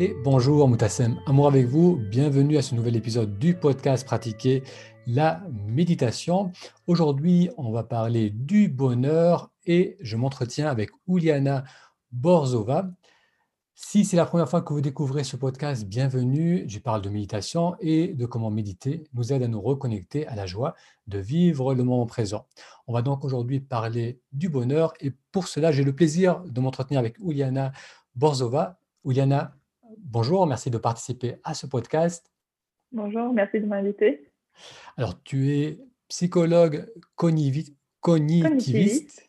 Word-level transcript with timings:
Et 0.00 0.14
bonjour 0.22 0.68
Moutassem, 0.68 1.18
amour 1.26 1.48
avec 1.48 1.66
vous, 1.66 1.96
bienvenue 1.96 2.56
à 2.56 2.62
ce 2.62 2.76
nouvel 2.76 2.94
épisode 2.94 3.36
du 3.36 3.54
podcast 3.54 4.06
Pratiquer 4.06 4.62
la 5.08 5.42
méditation. 5.66 6.52
Aujourd'hui, 6.86 7.50
on 7.56 7.72
va 7.72 7.82
parler 7.82 8.30
du 8.30 8.68
bonheur 8.68 9.50
et 9.66 9.96
je 10.00 10.16
m'entretiens 10.16 10.68
avec 10.68 10.90
Uliana 11.08 11.64
Borzova. 12.12 12.88
Si 13.74 14.04
c'est 14.04 14.16
la 14.16 14.24
première 14.24 14.48
fois 14.48 14.62
que 14.62 14.72
vous 14.72 14.80
découvrez 14.80 15.24
ce 15.24 15.34
podcast, 15.34 15.84
bienvenue. 15.84 16.64
Je 16.68 16.78
parle 16.78 17.02
de 17.02 17.08
méditation 17.08 17.74
et 17.80 18.14
de 18.14 18.24
comment 18.24 18.52
méditer 18.52 19.02
nous 19.14 19.32
aide 19.32 19.42
à 19.42 19.48
nous 19.48 19.60
reconnecter 19.60 20.28
à 20.28 20.36
la 20.36 20.46
joie 20.46 20.76
de 21.08 21.18
vivre 21.18 21.74
le 21.74 21.82
moment 21.82 22.06
présent. 22.06 22.46
On 22.86 22.92
va 22.92 23.02
donc 23.02 23.24
aujourd'hui 23.24 23.58
parler 23.58 24.20
du 24.30 24.48
bonheur 24.48 24.92
et 25.00 25.12
pour 25.32 25.48
cela, 25.48 25.72
j'ai 25.72 25.82
le 25.82 25.92
plaisir 25.92 26.44
de 26.44 26.60
m'entretenir 26.60 27.00
avec 27.00 27.18
Uliana 27.18 27.72
Borzova. 28.14 28.78
Uliana, 29.04 29.57
bonjour, 30.08 30.46
merci 30.46 30.70
de 30.70 30.78
participer 30.78 31.36
à 31.44 31.54
ce 31.54 31.66
podcast. 31.66 32.32
Bonjour, 32.92 33.32
merci 33.32 33.60
de 33.60 33.66
m'inviter. 33.66 34.30
Alors, 34.96 35.22
tu 35.22 35.52
es 35.52 35.78
psychologue 36.08 36.86
cognitiviste. 37.14 39.22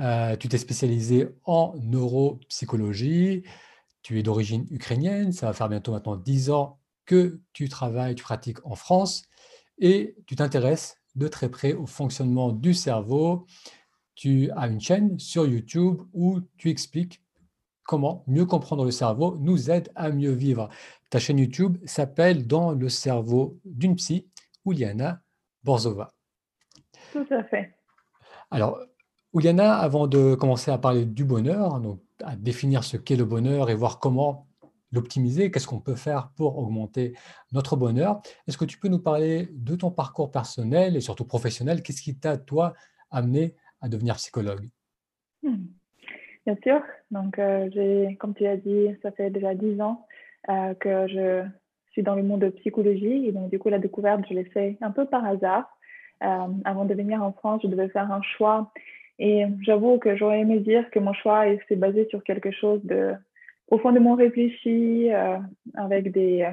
Euh, 0.00 0.36
tu 0.36 0.48
t'es 0.48 0.58
spécialisé 0.58 1.28
en 1.44 1.74
neuropsychologie. 1.80 3.44
Tu 4.02 4.18
es 4.18 4.22
d'origine 4.22 4.66
ukrainienne. 4.70 5.32
Ça 5.32 5.46
va 5.46 5.52
faire 5.52 5.68
bientôt 5.68 5.92
maintenant 5.92 6.16
10 6.16 6.50
ans 6.50 6.80
que 7.06 7.40
tu 7.52 7.68
travailles, 7.68 8.14
tu 8.14 8.24
pratiques 8.24 8.64
en 8.64 8.74
France 8.74 9.24
et 9.78 10.16
tu 10.26 10.36
t'intéresses 10.36 10.96
de 11.14 11.28
très 11.28 11.50
près 11.50 11.74
au 11.74 11.86
fonctionnement 11.86 12.52
du 12.52 12.72
cerveau. 12.72 13.46
Tu 14.14 14.50
as 14.56 14.68
une 14.68 14.80
chaîne 14.80 15.18
sur 15.18 15.46
YouTube 15.46 16.00
où 16.12 16.40
tu 16.56 16.70
expliques 16.70 17.23
comment 17.84 18.24
mieux 18.26 18.46
comprendre 18.46 18.84
le 18.84 18.90
cerveau 18.90 19.36
nous 19.40 19.70
aide 19.70 19.90
à 19.94 20.10
mieux 20.10 20.32
vivre. 20.32 20.68
Ta 21.10 21.18
chaîne 21.18 21.38
YouTube 21.38 21.78
s'appelle 21.84 22.46
Dans 22.46 22.72
le 22.72 22.88
cerveau 22.88 23.58
d'une 23.64 23.96
psy, 23.96 24.28
Uliana 24.66 25.20
Borzova. 25.62 26.12
Tout 27.12 27.26
à 27.30 27.44
fait. 27.44 27.78
Alors, 28.50 28.80
Uliana, 29.34 29.76
avant 29.76 30.06
de 30.06 30.34
commencer 30.34 30.70
à 30.70 30.78
parler 30.78 31.04
du 31.04 31.24
bonheur, 31.24 31.80
donc 31.80 32.00
à 32.22 32.36
définir 32.36 32.84
ce 32.84 32.96
qu'est 32.96 33.16
le 33.16 33.24
bonheur 33.24 33.70
et 33.70 33.74
voir 33.74 33.98
comment 33.98 34.48
l'optimiser, 34.92 35.50
qu'est-ce 35.50 35.66
qu'on 35.66 35.80
peut 35.80 35.96
faire 35.96 36.30
pour 36.36 36.56
augmenter 36.56 37.16
notre 37.52 37.76
bonheur, 37.76 38.22
est-ce 38.46 38.56
que 38.56 38.64
tu 38.64 38.78
peux 38.78 38.88
nous 38.88 39.00
parler 39.00 39.48
de 39.52 39.74
ton 39.74 39.90
parcours 39.90 40.30
personnel 40.30 40.96
et 40.96 41.00
surtout 41.00 41.24
professionnel? 41.24 41.82
Qu'est-ce 41.82 42.00
qui 42.00 42.16
t'a, 42.16 42.38
toi, 42.38 42.74
amené 43.10 43.56
à 43.80 43.88
devenir 43.88 44.16
psychologue? 44.16 44.70
Hmm. 45.42 45.66
Bien 46.46 46.56
sûr. 46.62 46.82
Donc, 47.10 47.38
euh, 47.38 47.68
j'ai, 47.72 48.16
comme 48.20 48.34
tu 48.34 48.46
as 48.46 48.56
dit, 48.56 48.88
ça 49.02 49.10
fait 49.12 49.30
déjà 49.30 49.54
dix 49.54 49.80
ans 49.80 50.06
euh, 50.50 50.74
que 50.74 51.06
je 51.08 51.42
suis 51.92 52.02
dans 52.02 52.14
le 52.14 52.22
monde 52.22 52.40
de 52.40 52.50
psychologie. 52.50 53.26
Et 53.26 53.32
donc, 53.32 53.50
du 53.50 53.58
coup, 53.58 53.70
la 53.70 53.78
découverte, 53.78 54.22
je 54.28 54.34
l'ai 54.34 54.44
fait 54.44 54.76
un 54.82 54.90
peu 54.90 55.06
par 55.06 55.24
hasard. 55.24 55.66
Euh, 56.22 56.46
avant 56.64 56.84
de 56.84 56.94
venir 56.94 57.22
en 57.22 57.32
France, 57.32 57.62
je 57.62 57.68
devais 57.68 57.88
faire 57.88 58.10
un 58.12 58.22
choix. 58.22 58.72
Et 59.18 59.44
j'avoue 59.62 59.98
que 59.98 60.16
j'aurais 60.16 60.40
aimé 60.40 60.58
dire 60.58 60.90
que 60.90 60.98
mon 60.98 61.12
choix 61.12 61.44
s'est 61.68 61.76
basé 61.76 62.06
sur 62.10 62.22
quelque 62.24 62.50
chose 62.50 62.84
de 62.84 63.14
profondément 63.66 64.14
réfléchi, 64.14 65.08
avec, 65.74 66.10
des, 66.12 66.46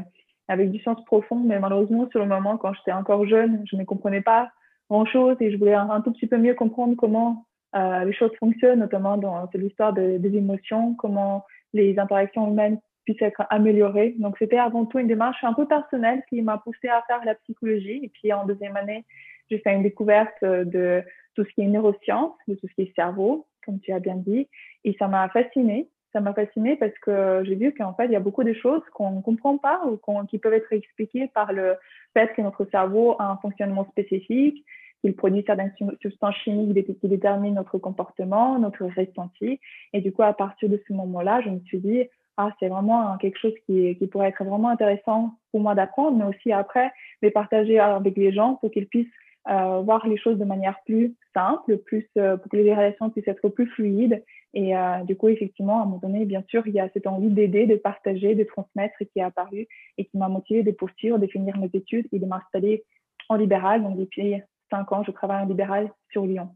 avec 0.47 0.71
du 0.71 0.79
sens 0.83 1.03
profond. 1.05 1.39
Mais 1.39 1.59
malheureusement, 1.59 2.07
sur 2.11 2.19
le 2.19 2.27
moment, 2.27 2.57
quand 2.57 2.73
j'étais 2.73 2.91
encore 2.91 3.25
jeune, 3.25 3.63
je 3.65 3.75
ne 3.75 3.83
comprenais 3.83 4.21
pas 4.21 4.51
grand-chose 4.91 5.37
et 5.39 5.51
je 5.51 5.57
voulais 5.57 5.73
un, 5.73 6.01
tout 6.01 6.11
petit 6.11 6.27
peu 6.27 6.37
mieux 6.37 6.53
comprendre 6.53 6.95
comment 6.97 7.45
euh, 7.75 8.03
les 8.05 8.13
choses 8.13 8.31
fonctionnent, 8.39 8.79
notamment 8.79 9.17
dans 9.17 9.49
l'histoire 9.53 9.93
de, 9.93 10.17
des 10.17 10.37
émotions, 10.37 10.95
comment 10.95 11.45
les 11.73 11.97
interactions 11.99 12.49
humaines 12.49 12.79
puissent 13.05 13.21
être 13.21 13.43
améliorées. 13.49 14.15
Donc, 14.19 14.35
c'était 14.37 14.57
avant 14.57 14.85
tout 14.85 14.99
une 14.99 15.07
démarche 15.07 15.43
un 15.43 15.53
peu 15.53 15.67
personnelle 15.67 16.21
qui 16.29 16.41
m'a 16.41 16.57
poussée 16.57 16.89
à 16.89 17.03
faire 17.07 17.23
la 17.25 17.35
psychologie. 17.35 18.01
Et 18.03 18.09
puis, 18.09 18.31
en 18.33 18.45
deuxième 18.45 18.75
année, 18.75 19.05
j'ai 19.49 19.59
fait 19.59 19.73
une 19.73 19.83
découverte 19.83 20.43
de 20.43 21.03
tout 21.35 21.43
ce 21.43 21.49
qui 21.53 21.61
est 21.61 21.67
neurosciences, 21.67 22.35
de 22.47 22.55
tout 22.55 22.67
ce 22.67 22.73
qui 22.73 22.81
est 22.83 22.95
cerveau, 22.95 23.47
comme 23.65 23.79
tu 23.79 23.91
as 23.91 23.99
bien 23.99 24.15
dit. 24.15 24.47
Et 24.83 24.95
ça 24.99 25.07
m'a 25.07 25.29
fascinée. 25.29 25.89
Ça 26.13 26.19
m'a 26.19 26.33
fascinée 26.33 26.75
parce 26.75 26.97
que 27.01 27.41
j'ai 27.45 27.55
vu 27.55 27.73
qu'en 27.73 27.93
fait, 27.93 28.05
il 28.05 28.11
y 28.11 28.17
a 28.17 28.19
beaucoup 28.19 28.43
de 28.43 28.53
choses 28.53 28.81
qu'on 28.93 29.11
ne 29.11 29.21
comprend 29.21 29.57
pas 29.57 29.81
ou 29.85 29.97
qui 30.25 30.39
peuvent 30.39 30.53
être 30.53 30.73
expliquées 30.73 31.29
par 31.33 31.53
le 31.53 31.77
fait 32.13 32.33
que 32.35 32.41
notre 32.41 32.65
cerveau 32.65 33.15
a 33.17 33.31
un 33.31 33.37
fonctionnement 33.37 33.85
spécifique, 33.91 34.65
qu'il 35.01 35.15
produit 35.15 35.43
certaines 35.45 35.73
substances 36.01 36.35
chimiques 36.35 36.99
qui 36.99 37.07
déterminent 37.07 37.55
notre 37.55 37.77
comportement, 37.77 38.59
notre 38.59 38.85
ressenti. 38.85 39.59
Et 39.93 40.01
du 40.01 40.11
coup, 40.11 40.23
à 40.23 40.33
partir 40.33 40.69
de 40.69 40.81
ce 40.87 40.93
moment-là, 40.93 41.41
je 41.41 41.49
me 41.49 41.59
suis 41.61 41.79
dit, 41.79 42.03
ah, 42.37 42.51
c'est 42.59 42.69
vraiment 42.69 43.17
quelque 43.17 43.37
chose 43.37 43.53
qui, 43.65 43.95
qui, 43.97 44.07
pourrait 44.07 44.29
être 44.29 44.43
vraiment 44.43 44.69
intéressant 44.69 45.31
pour 45.51 45.59
moi 45.59 45.75
d'apprendre, 45.75 46.17
mais 46.17 46.25
aussi 46.25 46.51
après 46.51 46.91
de 47.21 47.29
partager 47.29 47.79
avec 47.79 48.15
les 48.15 48.31
gens 48.31 48.55
pour 48.55 48.71
qu'ils 48.71 48.87
puissent 48.87 49.07
euh, 49.49 49.81
voir 49.81 50.07
les 50.07 50.17
choses 50.17 50.37
de 50.37 50.45
manière 50.45 50.79
plus 50.85 51.15
simple, 51.33 51.77
plus, 51.77 52.07
euh, 52.17 52.37
pour 52.37 52.51
que 52.51 52.57
les 52.57 52.73
relations 52.73 53.09
puissent 53.09 53.27
être 53.27 53.49
plus 53.49 53.65
fluides. 53.67 54.23
Et 54.53 54.77
euh, 54.77 55.03
du 55.03 55.15
coup, 55.15 55.29
effectivement, 55.29 55.79
à 55.79 55.81
un 55.81 55.85
moment 55.85 55.97
donné, 55.97 56.25
bien 56.25 56.43
sûr, 56.47 56.65
il 56.67 56.73
y 56.73 56.79
a 56.79 56.89
cette 56.93 57.07
envie 57.07 57.29
d'aider, 57.29 57.65
de 57.65 57.75
partager, 57.75 58.35
de 58.35 58.43
transmettre 58.43 58.97
qui 58.99 59.19
est 59.19 59.23
apparue 59.23 59.67
et 59.97 60.05
qui 60.05 60.17
m'a 60.17 60.29
motivée 60.29 60.61
de 60.61 60.71
poursuivre, 60.71 61.17
de 61.17 61.25
finir 61.25 61.57
mes 61.57 61.71
études 61.73 62.07
et 62.11 62.19
de 62.19 62.25
m'installer 62.25 62.83
en 63.29 63.35
libéral. 63.35 63.81
Donc, 63.81 63.97
depuis 63.97 64.35
cinq 64.71 64.91
ans, 64.91 65.03
je 65.03 65.11
travaille 65.11 65.43
en 65.43 65.45
libéral 65.45 65.91
sur 66.09 66.25
Lyon. 66.25 66.49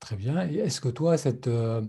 Très 0.00 0.16
bien. 0.16 0.48
Et 0.48 0.56
est-ce 0.56 0.80
que 0.80 0.88
toi, 0.88 1.18
cette, 1.18 1.48
euh, 1.48 1.82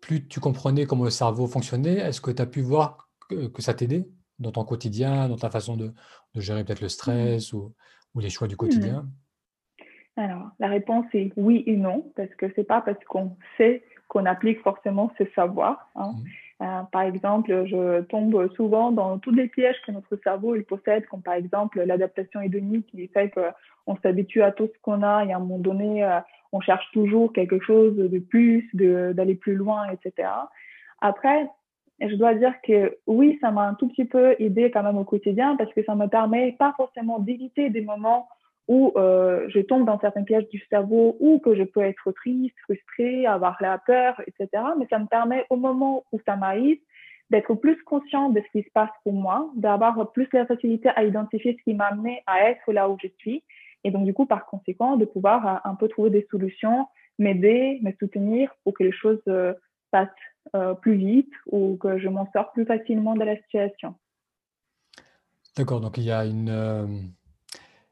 plus 0.00 0.26
tu 0.26 0.40
comprenais 0.40 0.86
comment 0.86 1.04
le 1.04 1.10
cerveau 1.10 1.46
fonctionnait, 1.46 1.98
est-ce 1.98 2.20
que 2.20 2.30
tu 2.30 2.42
as 2.42 2.46
pu 2.46 2.62
voir 2.62 3.08
que, 3.28 3.62
ça 3.62 3.74
t'aidait 3.74 4.06
dans 4.38 4.52
ton 4.52 4.64
quotidien, 4.64 5.28
dans 5.28 5.36
ta 5.36 5.50
façon 5.50 5.76
de, 5.76 5.92
gérer 6.34 6.64
peut-être 6.64 6.80
le 6.80 6.88
stress 6.88 7.52
ou, 7.52 7.74
les 8.16 8.30
choix 8.30 8.48
du 8.48 8.56
quotidien? 8.56 9.02
Hmm. 9.02 9.12
Alors, 10.16 10.50
la 10.60 10.68
réponse 10.68 11.06
est 11.12 11.32
oui 11.36 11.64
et 11.66 11.76
non, 11.76 12.12
parce 12.16 12.32
que 12.36 12.46
c'est 12.54 12.64
pas 12.64 12.80
parce 12.80 13.02
qu'on 13.04 13.36
sait 13.56 13.84
qu'on 14.08 14.26
applique 14.26 14.60
forcément 14.62 15.12
ce 15.18 15.24
savoir. 15.34 15.90
Hein. 15.96 16.12
Hmm. 16.12 16.24
Euh, 16.64 16.82
par 16.90 17.02
exemple, 17.02 17.66
je 17.66 18.00
tombe 18.02 18.50
souvent 18.54 18.90
dans 18.90 19.18
tous 19.18 19.32
les 19.32 19.48
pièges 19.48 19.76
que 19.86 19.92
notre 19.92 20.16
cerveau 20.22 20.56
il 20.56 20.64
possède, 20.64 21.04
comme 21.06 21.22
par 21.22 21.34
exemple 21.34 21.82
l'adaptation 21.82 22.40
hédonique 22.40 22.86
qui 22.86 23.06
fait 23.08 23.30
qu'on 23.30 23.96
s'habitue 24.02 24.42
à 24.42 24.50
tout 24.50 24.70
ce 24.72 24.80
qu'on 24.80 25.02
a 25.02 25.24
et 25.24 25.32
à 25.32 25.36
un 25.36 25.40
moment 25.40 25.58
donné, 25.58 26.04
euh, 26.04 26.20
on 26.52 26.60
cherche 26.60 26.90
toujours 26.92 27.32
quelque 27.32 27.60
chose 27.60 27.96
de 27.96 28.18
plus, 28.18 28.70
d'aller 28.72 29.34
plus 29.34 29.56
loin, 29.56 29.90
etc. 29.90 30.28
Après, 31.00 31.48
je 32.00 32.14
dois 32.14 32.34
dire 32.34 32.54
que 32.62 32.96
oui, 33.06 33.36
ça 33.42 33.50
m'a 33.50 33.68
un 33.68 33.74
tout 33.74 33.88
petit 33.88 34.06
peu 34.06 34.34
aidé 34.38 34.70
quand 34.70 34.82
même 34.82 34.96
au 34.96 35.04
quotidien 35.04 35.56
parce 35.56 35.72
que 35.74 35.84
ça 35.84 35.94
me 35.94 36.06
permet 36.06 36.52
pas 36.52 36.72
forcément 36.76 37.18
d'éviter 37.18 37.68
des 37.68 37.82
moments 37.82 38.28
où 38.68 38.92
euh, 38.96 39.46
je 39.48 39.60
tombe 39.60 39.84
dans 39.84 40.00
certains 40.00 40.22
pièges 40.22 40.48
du 40.48 40.58
cerveau 40.70 41.16
ou 41.20 41.38
que 41.38 41.54
je 41.54 41.64
peux 41.64 41.82
être 41.82 42.12
triste, 42.12 42.56
frustrée, 42.62 43.26
avoir 43.26 43.56
la 43.60 43.78
peur, 43.78 44.20
etc. 44.26 44.62
Mais 44.78 44.86
ça 44.88 44.98
me 44.98 45.06
permet 45.06 45.44
au 45.50 45.56
moment 45.56 46.04
où 46.12 46.20
ça 46.24 46.36
m'arrive 46.36 46.78
d'être 47.30 47.54
plus 47.54 47.82
conscient 47.84 48.30
de 48.30 48.40
ce 48.40 48.58
qui 48.58 48.64
se 48.64 48.70
passe 48.72 48.90
pour 49.02 49.12
moi, 49.12 49.50
d'avoir 49.56 50.12
plus 50.12 50.28
la 50.32 50.46
facilité 50.46 50.88
à 50.94 51.04
identifier 51.04 51.56
ce 51.58 51.62
qui 51.64 51.74
m'a 51.74 51.86
amené 51.86 52.22
à 52.26 52.50
être 52.50 52.72
là 52.72 52.88
où 52.88 52.96
je 53.02 53.08
suis. 53.18 53.42
Et 53.82 53.90
donc, 53.90 54.04
du 54.04 54.14
coup, 54.14 54.24
par 54.24 54.46
conséquent, 54.46 54.96
de 54.96 55.04
pouvoir 55.04 55.46
euh, 55.46 55.70
un 55.70 55.74
peu 55.74 55.88
trouver 55.88 56.10
des 56.10 56.26
solutions, 56.30 56.86
m'aider, 57.18 57.80
me 57.82 57.92
soutenir 57.98 58.50
pour 58.64 58.72
que 58.74 58.82
les 58.82 58.92
choses 58.92 59.22
euh, 59.28 59.52
passent 59.90 60.08
plus 60.82 60.96
vite 60.96 61.32
ou 61.46 61.78
que 61.78 61.96
je 61.96 62.06
m'en 62.06 62.30
sors 62.32 62.52
plus 62.52 62.66
facilement 62.66 63.14
de 63.14 63.24
la 63.24 63.34
situation. 63.36 63.94
D'accord, 65.56 65.80
donc 65.80 65.96
il 65.96 66.04
y 66.04 66.12
a 66.12 66.26
une 66.26 66.50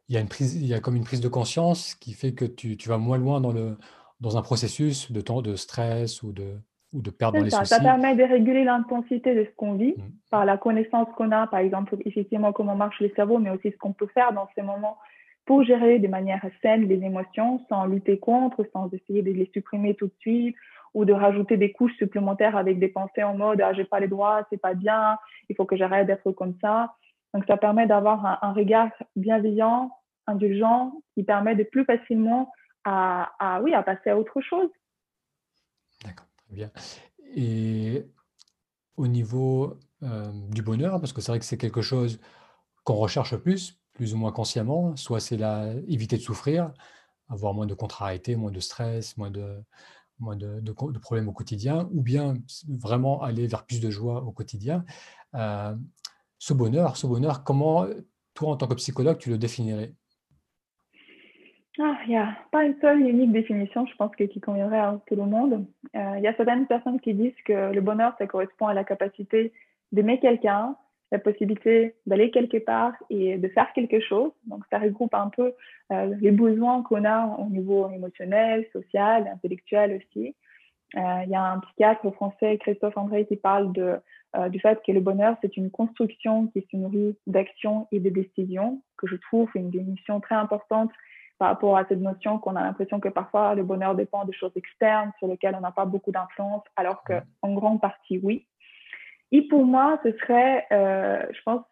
il 0.09 0.15
y 0.15 0.19
a 0.19 0.21
une 0.21 0.29
prise, 0.29 0.55
il 0.57 0.67
y 0.67 0.75
a 0.75 0.81
comme 0.81 0.97
une 0.97 1.05
prise 1.05 1.21
de 1.21 1.29
conscience 1.29 1.95
qui 1.95 2.13
fait 2.13 2.33
que 2.33 2.45
tu, 2.45 2.77
tu 2.77 2.89
vas 2.89 2.99
moins 2.99 3.19
loin 3.19 3.41
dans, 3.41 3.53
le, 3.53 3.77
dans 4.21 4.37
un 4.37 4.43
processus 4.43 5.11
de 5.11 5.21
temps 5.21 5.43
de 5.43 5.57
stress 5.57 6.23
ou 6.23 6.33
de, 6.33 6.59
ou 6.93 7.01
de 7.01 7.11
perte 7.11 7.35
dans 7.35 7.43
les 7.43 7.51
ça, 7.51 7.59
soucis. 7.59 7.75
Ça 7.75 7.81
permet 7.81 8.15
de 8.15 8.23
réguler 8.23 8.65
l'intensité 8.65 9.35
de 9.35 9.45
ce 9.45 9.51
qu'on 9.57 9.75
vit 9.75 9.95
mmh. 9.97 10.03
par 10.31 10.45
la 10.45 10.59
connaissance 10.59 11.09
qu'on 11.17 11.31
a, 11.31 11.47
par 11.47 11.61
exemple, 11.61 11.97
effectivement, 12.05 12.53
comment 12.53 12.75
marche 12.75 13.01
le 13.01 13.11
cerveau, 13.15 13.39
mais 13.39 13.51
aussi 13.51 13.71
ce 13.71 13.77
qu'on 13.79 13.93
peut 13.93 14.09
faire 14.13 14.33
dans 14.33 14.49
ces 14.55 14.63
moments 14.63 14.99
pour 15.45 15.65
gérer 15.65 15.99
de 15.99 16.09
manière 16.09 16.45
saine 16.61 16.87
les 16.87 17.03
émotions 17.03 17.61
sans 17.69 17.87
lutter 17.87 18.19
contre, 18.19 18.65
sans 18.73 18.89
essayer 18.93 19.23
de 19.23 19.33
les 19.33 19.51
supprimer 19.53 19.95
tout 19.95 20.07
de 20.07 20.15
suite 20.21 20.57
ou 20.95 21.05
de 21.05 21.13
rajouter 21.13 21.57
des 21.57 21.73
couches 21.73 21.97
supplémentaires 21.97 22.57
avec 22.57 22.79
des 22.79 22.89
pensées 22.89 23.23
en 23.23 23.35
mode 23.35 23.61
ah 23.61 23.73
j'ai 23.73 23.85
pas 23.85 23.99
les 23.99 24.09
droits, 24.09 24.47
c'est 24.51 24.61
pas 24.61 24.75
bien, 24.75 25.17
il 25.49 25.57
faut 25.57 25.65
que 25.65 25.77
j'arrête 25.77 26.07
d'être 26.07 26.31
comme 26.33 26.55
ça. 26.61 26.95
Donc, 27.35 27.45
ça 27.47 27.57
permet 27.57 27.87
d'avoir 27.87 28.45
un, 28.45 28.53
regard 28.53 28.91
bienveillant, 29.17 29.91
indulgent, 30.27 30.93
qui 31.15 31.23
permet 31.23 31.57
de 31.57 31.65
plus 31.65 31.85
facilement 31.85 32.53
à, 32.85 33.61
oui, 33.63 33.75
à 33.75 33.83
passer 33.83 34.11
à 34.11 34.19
autre 34.19 34.41
chose. 34.41 34.69
D'accord, 36.05 36.27
très 36.37 36.55
bien. 36.55 36.71
Et 37.35 38.05
au 38.97 39.07
niveau 39.07 39.79
euh, 40.03 40.31
du 40.51 40.63
bonheur, 40.63 41.01
parce 41.01 41.13
que 41.13 41.21
c'est 41.21 41.33
vrai 41.33 41.39
que 41.39 41.45
c'est 41.45 41.57
quelque 41.57 41.83
chose 41.83 42.21
qu'on 42.85 42.95
recherche 42.95 43.37
plus, 43.37 43.81
plus 43.93 44.15
ou 44.15 44.19
moins 44.19 44.33
consciemment, 44.33 44.97
soit 44.97 45.21
c'est 45.21 45.39
éviter 45.89 46.17
de 46.17 46.23
souffrir, 46.23 46.73
avoir 47.29 47.55
moins 47.55 47.67
de 47.67 47.75
contrariété, 47.75 48.37
moins 48.37 48.51
de 48.51 48.61
stress, 48.61 49.17
moins 49.17 49.31
de, 49.31 49.63
moins 50.19 50.37
de, 50.37 50.73
problèmes 51.01 51.29
au 51.29 51.33
quotidien, 51.33 51.89
ou 51.93 52.03
bien 52.03 52.35
vraiment 52.69 53.23
aller 53.23 53.47
vers 53.47 53.65
plus 53.65 53.81
de 53.81 53.91
joie 53.91 54.23
au 54.23 54.33
quotidien. 54.33 54.85
Euh, 55.35 55.75
ce 56.43 56.53
bonheur, 56.53 56.97
ce 56.97 57.07
bonheur, 57.07 57.45
comment 57.45 57.87
toi, 58.35 58.49
en 58.51 58.57
tant 58.57 58.67
que 58.67 58.75
psychologue, 58.75 59.17
tu 59.19 59.31
le 59.31 59.39
définirais? 59.39 59.93
Ah, 61.79 61.97
il 62.05 62.11
n'y 62.11 62.17
a 62.17 62.37
pas 62.51 62.65
une 62.65 62.75
seule 62.81 63.01
unique 63.01 63.31
définition, 63.31 63.87
je 63.87 63.95
pense, 63.95 64.11
que, 64.17 64.25
qui 64.25 64.41
conviendrait 64.41 64.81
à 64.81 65.01
tout 65.07 65.15
le 65.15 65.25
monde. 65.25 65.65
Euh, 65.95 66.15
il 66.17 66.25
y 66.25 66.27
a 66.27 66.35
certaines 66.35 66.67
personnes 66.67 66.99
qui 66.99 67.15
disent 67.15 67.41
que 67.45 67.73
le 67.73 67.81
bonheur, 67.81 68.13
ça 68.19 68.27
correspond 68.27 68.67
à 68.67 68.75
la 68.75 68.83
capacité 68.83 69.53
d'aimer 69.93 70.19
quelqu'un, 70.19 70.75
la 71.13 71.21
possibilité 71.21 71.95
d'aller 72.07 72.33
quelque 72.33 72.57
part 72.57 72.95
et 73.09 73.39
de 73.39 73.49
faire 73.49 73.73
quelque 73.73 74.01
chose. 74.01 74.33
Donc, 74.47 74.65
ça 74.69 74.81
regroupe 74.81 75.15
un 75.15 75.29
peu 75.29 75.53
euh, 75.93 76.13
les 76.21 76.33
besoins 76.33 76.83
qu'on 76.83 77.05
a 77.05 77.37
au 77.39 77.49
niveau 77.51 77.89
émotionnel, 77.89 78.67
social, 78.73 79.31
intellectuel 79.33 80.01
aussi. 80.01 80.35
Euh, 80.97 81.23
il 81.25 81.31
y 81.31 81.37
a 81.37 81.53
un 81.53 81.61
psychiatre 81.61 82.11
français, 82.15 82.59
Christophe 82.59 82.97
André, 82.97 83.27
qui 83.27 83.37
parle 83.37 83.73
de, 83.73 84.01
euh, 84.37 84.49
du 84.49 84.61
fait 84.61 84.81
que 84.87 84.93
le 84.93 85.01
bonheur, 85.01 85.37
c'est 85.43 85.57
une 85.57 85.71
construction 85.71 86.47
qui 86.49 86.67
se 86.71 86.77
nourrit 86.77 87.17
d'actions 87.27 87.87
et 87.93 88.01
de 88.01 88.09
décisions, 88.09 88.83
que 88.97 89.07
je 89.07 89.17
trouve 89.17 89.51
une 89.55 89.71
définition 89.71 90.21
très 90.21 90.35
importante 90.35 90.91
par 91.39 91.49
rapport 91.49 91.77
à 91.77 91.85
cette 91.87 92.01
notion 92.01 92.39
qu'on 92.39 92.57
a 92.57 92.63
l'impression 92.63 93.01
que 93.01 93.09
parfois 93.09 93.55
le 93.55 93.63
bonheur 93.63 93.95
dépend 93.95 94.25
de 94.25 94.33
choses 94.33 94.53
externes 94.57 95.13
sur 95.19 95.29
lesquelles 95.29 95.55
on 95.57 95.61
n'a 95.61 95.73
pas 95.73 95.85
beaucoup 95.85 96.13
d'influence, 96.13 96.63
alors 96.77 97.03
qu'en 97.05 97.53
grande 97.53 97.81
partie, 97.81 98.21
oui. 98.23 98.47
Et 99.33 99.43
pour 99.49 99.65
moi, 99.65 99.99
ce 100.03 100.13
serait, 100.13 100.67
euh, 100.73 101.27
je 101.33 101.43
pense, 101.43 101.65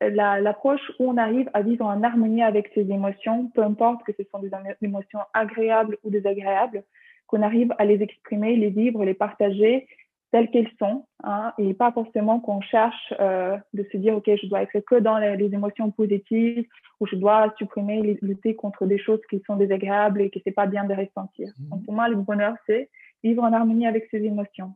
l'approche 0.00 0.92
où 0.98 1.10
on 1.10 1.16
arrive 1.16 1.50
à 1.54 1.62
vivre 1.62 1.84
en 1.84 2.02
harmonie 2.02 2.42
avec 2.42 2.70
ses 2.74 2.82
émotions, 2.82 3.50
peu 3.54 3.62
importe 3.62 4.04
que 4.04 4.12
ce 4.12 4.22
sont 4.30 4.38
des 4.38 4.50
émotions 4.82 5.20
agréables 5.32 5.98
ou 6.02 6.10
désagréables, 6.10 6.84
qu'on 7.26 7.42
arrive 7.42 7.74
à 7.78 7.84
les 7.84 8.02
exprimer, 8.02 8.56
les 8.56 8.70
vivre, 8.70 9.04
les 9.04 9.14
partager 9.14 9.86
telles 10.34 10.50
qu'elles 10.50 10.72
sont, 10.80 11.06
hein, 11.22 11.52
et 11.58 11.74
pas 11.74 11.92
forcément 11.92 12.40
qu'on 12.40 12.60
cherche 12.60 13.14
euh, 13.20 13.56
de 13.72 13.86
se 13.92 13.96
dire, 13.96 14.16
OK, 14.16 14.24
je 14.26 14.48
dois 14.48 14.62
être 14.62 14.80
que 14.80 14.96
dans 14.96 15.16
les, 15.16 15.54
émotions 15.54 15.92
positives, 15.92 16.66
ou 16.98 17.06
je 17.06 17.14
dois 17.14 17.54
supprimer, 17.56 18.18
lutter 18.20 18.56
contre 18.56 18.84
des 18.84 18.98
choses 18.98 19.20
qui 19.30 19.40
sont 19.46 19.54
désagréables 19.54 20.22
et 20.22 20.30
que 20.30 20.40
c'est 20.42 20.50
pas 20.50 20.66
bien 20.66 20.86
de 20.86 20.92
ressentir. 20.92 21.52
Mmh. 21.56 21.68
Donc 21.68 21.84
pour 21.84 21.94
moi, 21.94 22.08
le 22.08 22.16
bonheur, 22.16 22.56
c'est 22.66 22.90
vivre 23.22 23.44
en 23.44 23.52
harmonie 23.52 23.86
avec 23.86 24.08
ses 24.10 24.24
émotions. 24.24 24.74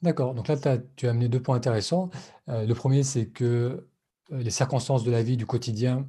D'accord. 0.00 0.32
Donc 0.32 0.48
là, 0.48 0.56
tu 0.96 1.06
as 1.06 1.10
amené 1.10 1.28
deux 1.28 1.42
points 1.42 1.56
intéressants. 1.56 2.08
Euh, 2.48 2.64
le 2.64 2.74
premier, 2.74 3.02
c'est 3.02 3.28
que 3.28 3.44
euh, 3.44 3.78
les 4.30 4.50
circonstances 4.50 5.04
de 5.04 5.10
la 5.10 5.22
vie 5.22 5.36
du 5.36 5.44
quotidien 5.44 6.08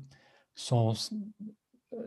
sont, 0.56 0.94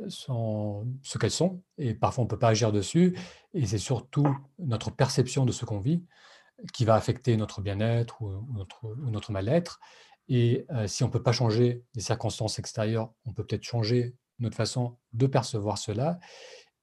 sont 0.08 0.86
ce 1.02 1.18
qu'elles 1.18 1.30
sont 1.30 1.60
et 1.76 1.92
parfois 1.92 2.22
on 2.22 2.24
ne 2.24 2.30
peut 2.30 2.38
pas 2.38 2.48
agir 2.48 2.72
dessus. 2.72 3.14
Et 3.52 3.66
c'est 3.66 3.76
surtout 3.76 4.26
notre 4.58 4.90
perception 4.90 5.44
de 5.44 5.52
ce 5.52 5.66
qu'on 5.66 5.80
vit 5.80 6.02
qui 6.72 6.84
va 6.84 6.94
affecter 6.94 7.36
notre 7.36 7.60
bien-être 7.60 8.22
ou, 8.22 8.46
notre, 8.54 8.94
notre 8.96 9.32
mal-être. 9.32 9.80
Et 10.28 10.66
si 10.86 11.04
on 11.04 11.06
ne 11.06 11.12
peut 11.12 11.22
pas 11.22 11.32
changer 11.32 11.84
les 11.94 12.00
circonstances 12.00 12.58
extérieures, 12.58 13.12
on 13.26 13.32
peut 13.32 13.44
peut-être 13.44 13.62
changer 13.62 14.16
notre 14.38 14.56
façon 14.56 14.96
de 15.12 15.26
percevoir 15.26 15.78
cela. 15.78 16.18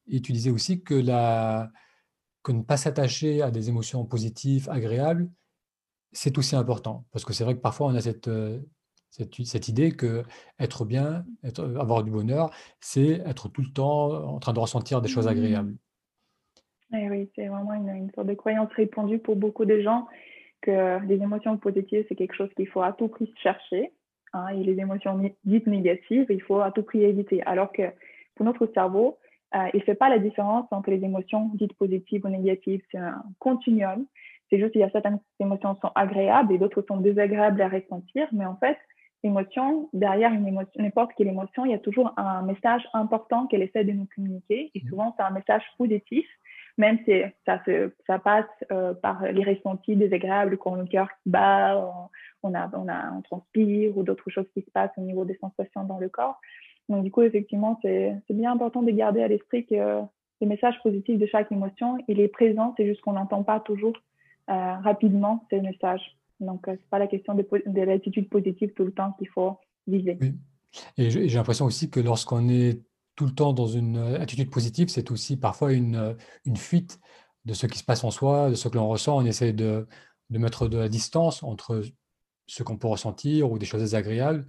Et 0.08 0.22
tu 0.22 0.32
disais 0.32 0.50
aussi 0.50 0.82
que 0.82 0.94
la, 0.94 1.70
que 2.44 2.52
ne 2.52 2.62
pas 2.62 2.78
s'attacher 2.78 3.42
à 3.42 3.52
des 3.52 3.70
émotions 3.70 4.06
positives, 4.06 4.70
agréables, 4.70 5.30
c'est 6.12 6.38
aussi 6.38 6.56
important. 6.56 7.06
Parce 7.12 7.26
que 7.26 7.34
c'est 7.34 7.44
vrai 7.44 7.56
que 7.56 7.62
parfois, 7.62 7.88
on 7.88 7.96
a 7.96 8.02
cette, 8.02 8.28
euh, 8.28 8.60
cette, 9.10 9.68
idée 9.68 9.92
que 9.92 10.24
être 10.60 10.86
bien, 10.86 11.26
être, 11.44 11.64
avoir 11.80 12.04
du 12.04 12.12
bonheur, 12.12 12.52
c'est 12.80 13.22
être 13.26 13.48
tout 13.50 13.62
le 13.62 13.72
temps 13.72 14.12
en 14.28 14.40
train 14.40 14.54
de 14.54 14.60
ressentir 14.60 15.02
des 15.02 15.10
choses 15.10 15.28
agréables. 15.28 15.76
Eh 16.96 17.10
oui, 17.10 17.30
c'est 17.36 17.48
vraiment 17.48 17.74
une, 17.74 18.12
sorte 18.14 18.28
de 18.28 18.34
croyance 18.36 18.72
répandue 18.74 19.18
pour 19.18 19.36
beaucoup 19.36 19.66
de 19.66 19.80
gens 19.82 20.08
que 20.62 21.04
les 21.06 21.16
émotions 21.16 21.58
positives, 21.58 22.06
c'est 22.08 22.16
quelque 22.16 22.36
chose 22.36 22.54
qu'il 22.56 22.68
faut 22.68 22.82
à 22.82 22.94
tout 22.94 23.08
prix 23.08 23.34
chercher. 23.42 23.92
Hein, 24.34 24.48
et 24.50 24.64
les 24.64 24.80
émotions 24.80 25.20
dites 25.44 25.68
négatives, 25.68 26.28
il 26.30 26.42
faut 26.42 26.62
à 26.62 26.72
tout 26.72 26.84
prix 26.84 27.04
éviter. 27.04 27.42
Alors 27.44 27.72
que 27.72 27.84
pour 28.36 28.46
notre 28.46 28.68
cerveau, 28.74 29.18
euh, 29.56 29.68
il 29.74 29.80
ne 29.80 29.84
fait 29.84 29.96
pas 29.96 30.10
la 30.10 30.20
différence 30.20 30.66
entre 30.72 30.90
les 30.90 31.04
émotions 31.04 31.52
dites 31.56 31.74
positives 31.74 32.26
ou 32.26 32.30
négatives. 32.30 32.82
C'est 32.92 32.98
un 32.98 33.24
continuum. 33.40 34.06
C'est 34.50 34.60
juste 34.60 34.72
qu'il 34.72 34.82
y 34.82 34.84
a 34.84 34.90
certaines 34.90 35.20
émotions 35.40 35.76
qui 35.76 35.82
sont 35.82 35.92
agréables 35.96 36.54
et 36.54 36.58
d'autres 36.58 36.84
sont 36.88 36.98
désagréables 36.98 37.62
à 37.62 37.70
ressentir. 37.70 38.28
Mais 38.32 38.46
en 38.46 38.56
fait, 38.56 38.78
l'émotion, 39.24 39.90
derrière 39.94 40.34
une 40.34 40.48
émotion, 40.48 40.72
n'importe 40.82 41.12
quelle 41.18 41.28
émotion, 41.28 41.66
il 41.66 41.72
y 41.72 41.76
a 41.76 41.80
toujours 41.80 42.14
un 42.18 42.42
message 42.44 42.88
important 42.94 43.48
qu'elle 43.48 43.62
essaie 43.62 43.84
de 43.84 43.92
nous 43.92 44.08
communiquer. 44.16 44.72
Et 44.74 44.82
souvent, 44.90 45.14
c'est 45.18 45.24
un 45.24 45.32
message 45.32 45.64
positif, 45.78 46.26
même 46.78 46.98
si 47.06 47.12
ça, 47.46 47.62
se, 47.66 47.92
ça 48.08 48.20
passe 48.20 48.46
euh, 48.72 48.94
par 48.94 49.24
les 49.32 49.44
ressentis 49.44 49.96
désagréables, 49.96 50.58
quand 50.58 50.76
le 50.76 50.86
cœur 50.86 51.08
bat, 51.26 52.10
on, 52.42 52.54
a, 52.54 52.70
on, 52.74 52.88
a, 52.88 53.12
on 53.12 53.22
transpire 53.22 53.98
ou 53.98 54.04
d'autres 54.04 54.30
choses 54.30 54.48
qui 54.54 54.62
se 54.62 54.72
passent 54.72 54.92
au 54.98 55.02
niveau 55.02 55.26
des 55.26 55.38
sensations 55.38 55.84
dans 55.84 56.00
le 56.00 56.10
corps. 56.10 56.40
Donc, 56.90 57.04
du 57.04 57.12
coup, 57.12 57.22
effectivement, 57.22 57.80
c'est 57.82 58.22
bien 58.30 58.52
important 58.52 58.82
de 58.82 58.92
garder 58.92 59.22
à 59.22 59.28
l'esprit 59.28 59.66
que 59.66 60.02
le 60.42 60.48
message 60.48 60.76
positif 60.84 61.18
de 61.18 61.26
chaque 61.26 61.52
émotion, 61.52 61.98
il 62.08 62.20
est 62.20 62.28
présent, 62.28 62.74
c'est 62.76 62.86
juste 62.86 63.02
qu'on 63.02 63.14
n'entend 63.14 63.44
pas 63.44 63.60
toujours 63.60 63.96
euh, 64.50 64.74
rapidement 64.84 65.46
ces 65.50 65.62
messages. 65.62 66.18
Donc, 66.40 66.68
euh, 66.68 66.72
ce 66.72 66.78
n'est 66.78 66.88
pas 66.90 67.00
la 67.00 67.08
question 67.08 67.36
de, 67.36 67.48
de 67.66 67.82
l'attitude 67.82 68.28
positive 68.30 68.74
tout 68.74 68.84
le 68.84 68.92
temps 68.92 69.14
qu'il 69.14 69.30
faut 69.30 69.58
viser. 69.88 70.18
Et 70.98 71.10
j'ai 71.10 71.28
l'impression 71.30 71.66
aussi 71.66 71.90
que 71.90 72.00
lorsqu'on 72.00 72.50
est 72.50 72.82
tout 73.16 73.26
le 73.26 73.34
temps 73.34 73.54
dans 73.54 73.68
une 73.68 73.98
attitude 73.98 74.50
positive, 74.50 74.90
c'est 74.90 75.12
aussi 75.12 75.38
parfois 75.38 75.74
une, 75.74 76.16
une, 76.46 76.58
fuite 76.58 77.00
de 77.46 77.54
ce 77.54 77.68
qui 77.68 77.78
se 77.78 77.84
passe 77.84 78.04
en 78.04 78.12
soi, 78.12 78.50
de 78.50 78.56
ce 78.56 78.68
que 78.68 78.78
l'on 78.78 78.88
ressent. 78.88 79.18
On 79.18 79.26
essaie 79.26 79.54
de, 79.54 79.88
de, 80.30 80.40
mettre 80.40 80.68
de 80.68 80.78
la 80.78 80.90
distance 80.90 81.44
entre 81.44 81.84
ce 82.48 82.64
qu'on 82.64 82.78
peut 82.78 82.88
ressentir 82.88 83.52
ou 83.52 83.58
des 83.58 83.66
choses 83.66 83.82
désagréables 83.82 84.48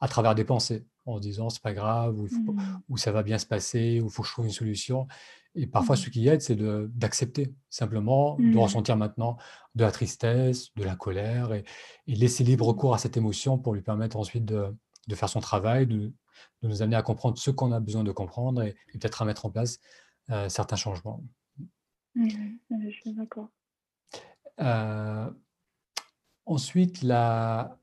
à 0.00 0.08
travers 0.08 0.34
des 0.34 0.44
pensées 0.44 0.86
en 1.06 1.16
se 1.16 1.20
disant 1.20 1.48
c'est 1.48 1.62
pas 1.62 1.72
grave 1.72 2.16
mmh. 2.16 2.80
ou, 2.88 2.96
ça 2.96 3.12
va 3.12 3.22
bien 3.22 3.38
se 3.38 3.46
passer 3.46 4.00
ou 4.00 4.06
il 4.06 4.10
faut 4.10 4.22
que 4.22 4.28
je 4.28 4.32
trouve 4.32 4.46
une 4.46 4.52
solution. 4.52 5.06
Et 5.54 5.66
parfois, 5.66 5.94
mmh. 5.94 5.98
ce 5.98 6.10
qui 6.10 6.28
aide, 6.28 6.42
c'est 6.42 6.56
d'accepter 6.56 7.54
simplement, 7.70 8.36
de 8.36 8.44
mmh. 8.44 8.58
ressentir 8.58 8.96
maintenant 8.96 9.36
de 9.74 9.84
la 9.84 9.92
tristesse, 9.92 10.74
de 10.74 10.84
la 10.84 10.96
colère 10.96 11.52
et, 11.54 11.64
laisser 12.06 12.44
libre 12.44 12.72
cours 12.72 12.94
à 12.94 12.98
cette 12.98 13.16
émotion 13.16 13.58
pour 13.58 13.74
lui 13.74 13.82
permettre 13.82 14.16
ensuite 14.16 14.44
de, 14.44 14.74
de 15.06 15.14
faire 15.14 15.28
son 15.28 15.40
travail, 15.40 15.86
de, 15.86 16.12
de, 16.62 16.68
nous 16.68 16.82
amener 16.82 16.96
à 16.96 17.02
comprendre 17.02 17.38
ce 17.38 17.50
qu'on 17.50 17.72
a 17.72 17.80
besoin 17.80 18.04
de 18.04 18.12
comprendre 18.12 18.62
et, 18.62 18.74
peut-être 18.92 19.22
à 19.22 19.24
mettre 19.24 19.46
en 19.46 19.50
place 19.50 19.78
euh, 20.30 20.48
certains 20.48 20.76
changements. 20.76 21.22
je 22.14 22.90
suis 22.90 23.12
d'accord. 23.14 23.48
Euh, 24.60 25.30
ensuite, 26.46 27.02
la, 27.02 27.78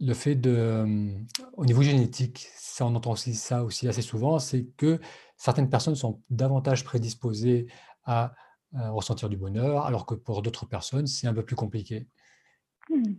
le 0.00 0.14
fait 0.14 0.34
de, 0.34 0.50
euh, 0.50 1.18
au 1.56 1.64
niveau 1.64 1.82
génétique, 1.82 2.48
ça, 2.56 2.84
on 2.86 2.94
entend 2.94 3.12
aussi 3.12 3.34
ça 3.34 3.64
aussi 3.64 3.88
assez 3.88 4.02
souvent, 4.02 4.38
c'est 4.38 4.66
que 4.76 5.00
certaines 5.36 5.70
personnes 5.70 5.94
sont 5.94 6.20
davantage 6.30 6.84
prédisposées 6.84 7.66
à, 8.04 8.34
ressentir 8.74 9.28
du 9.28 9.36
bonheur, 9.36 9.84
alors 9.84 10.06
que 10.06 10.14
pour 10.14 10.40
d'autres 10.40 10.64
personnes, 10.64 11.06
c'est 11.06 11.26
un 11.26 11.34
peu 11.34 11.44
plus 11.44 11.56
compliqué. 11.56 12.08
Hmm. 12.88 13.16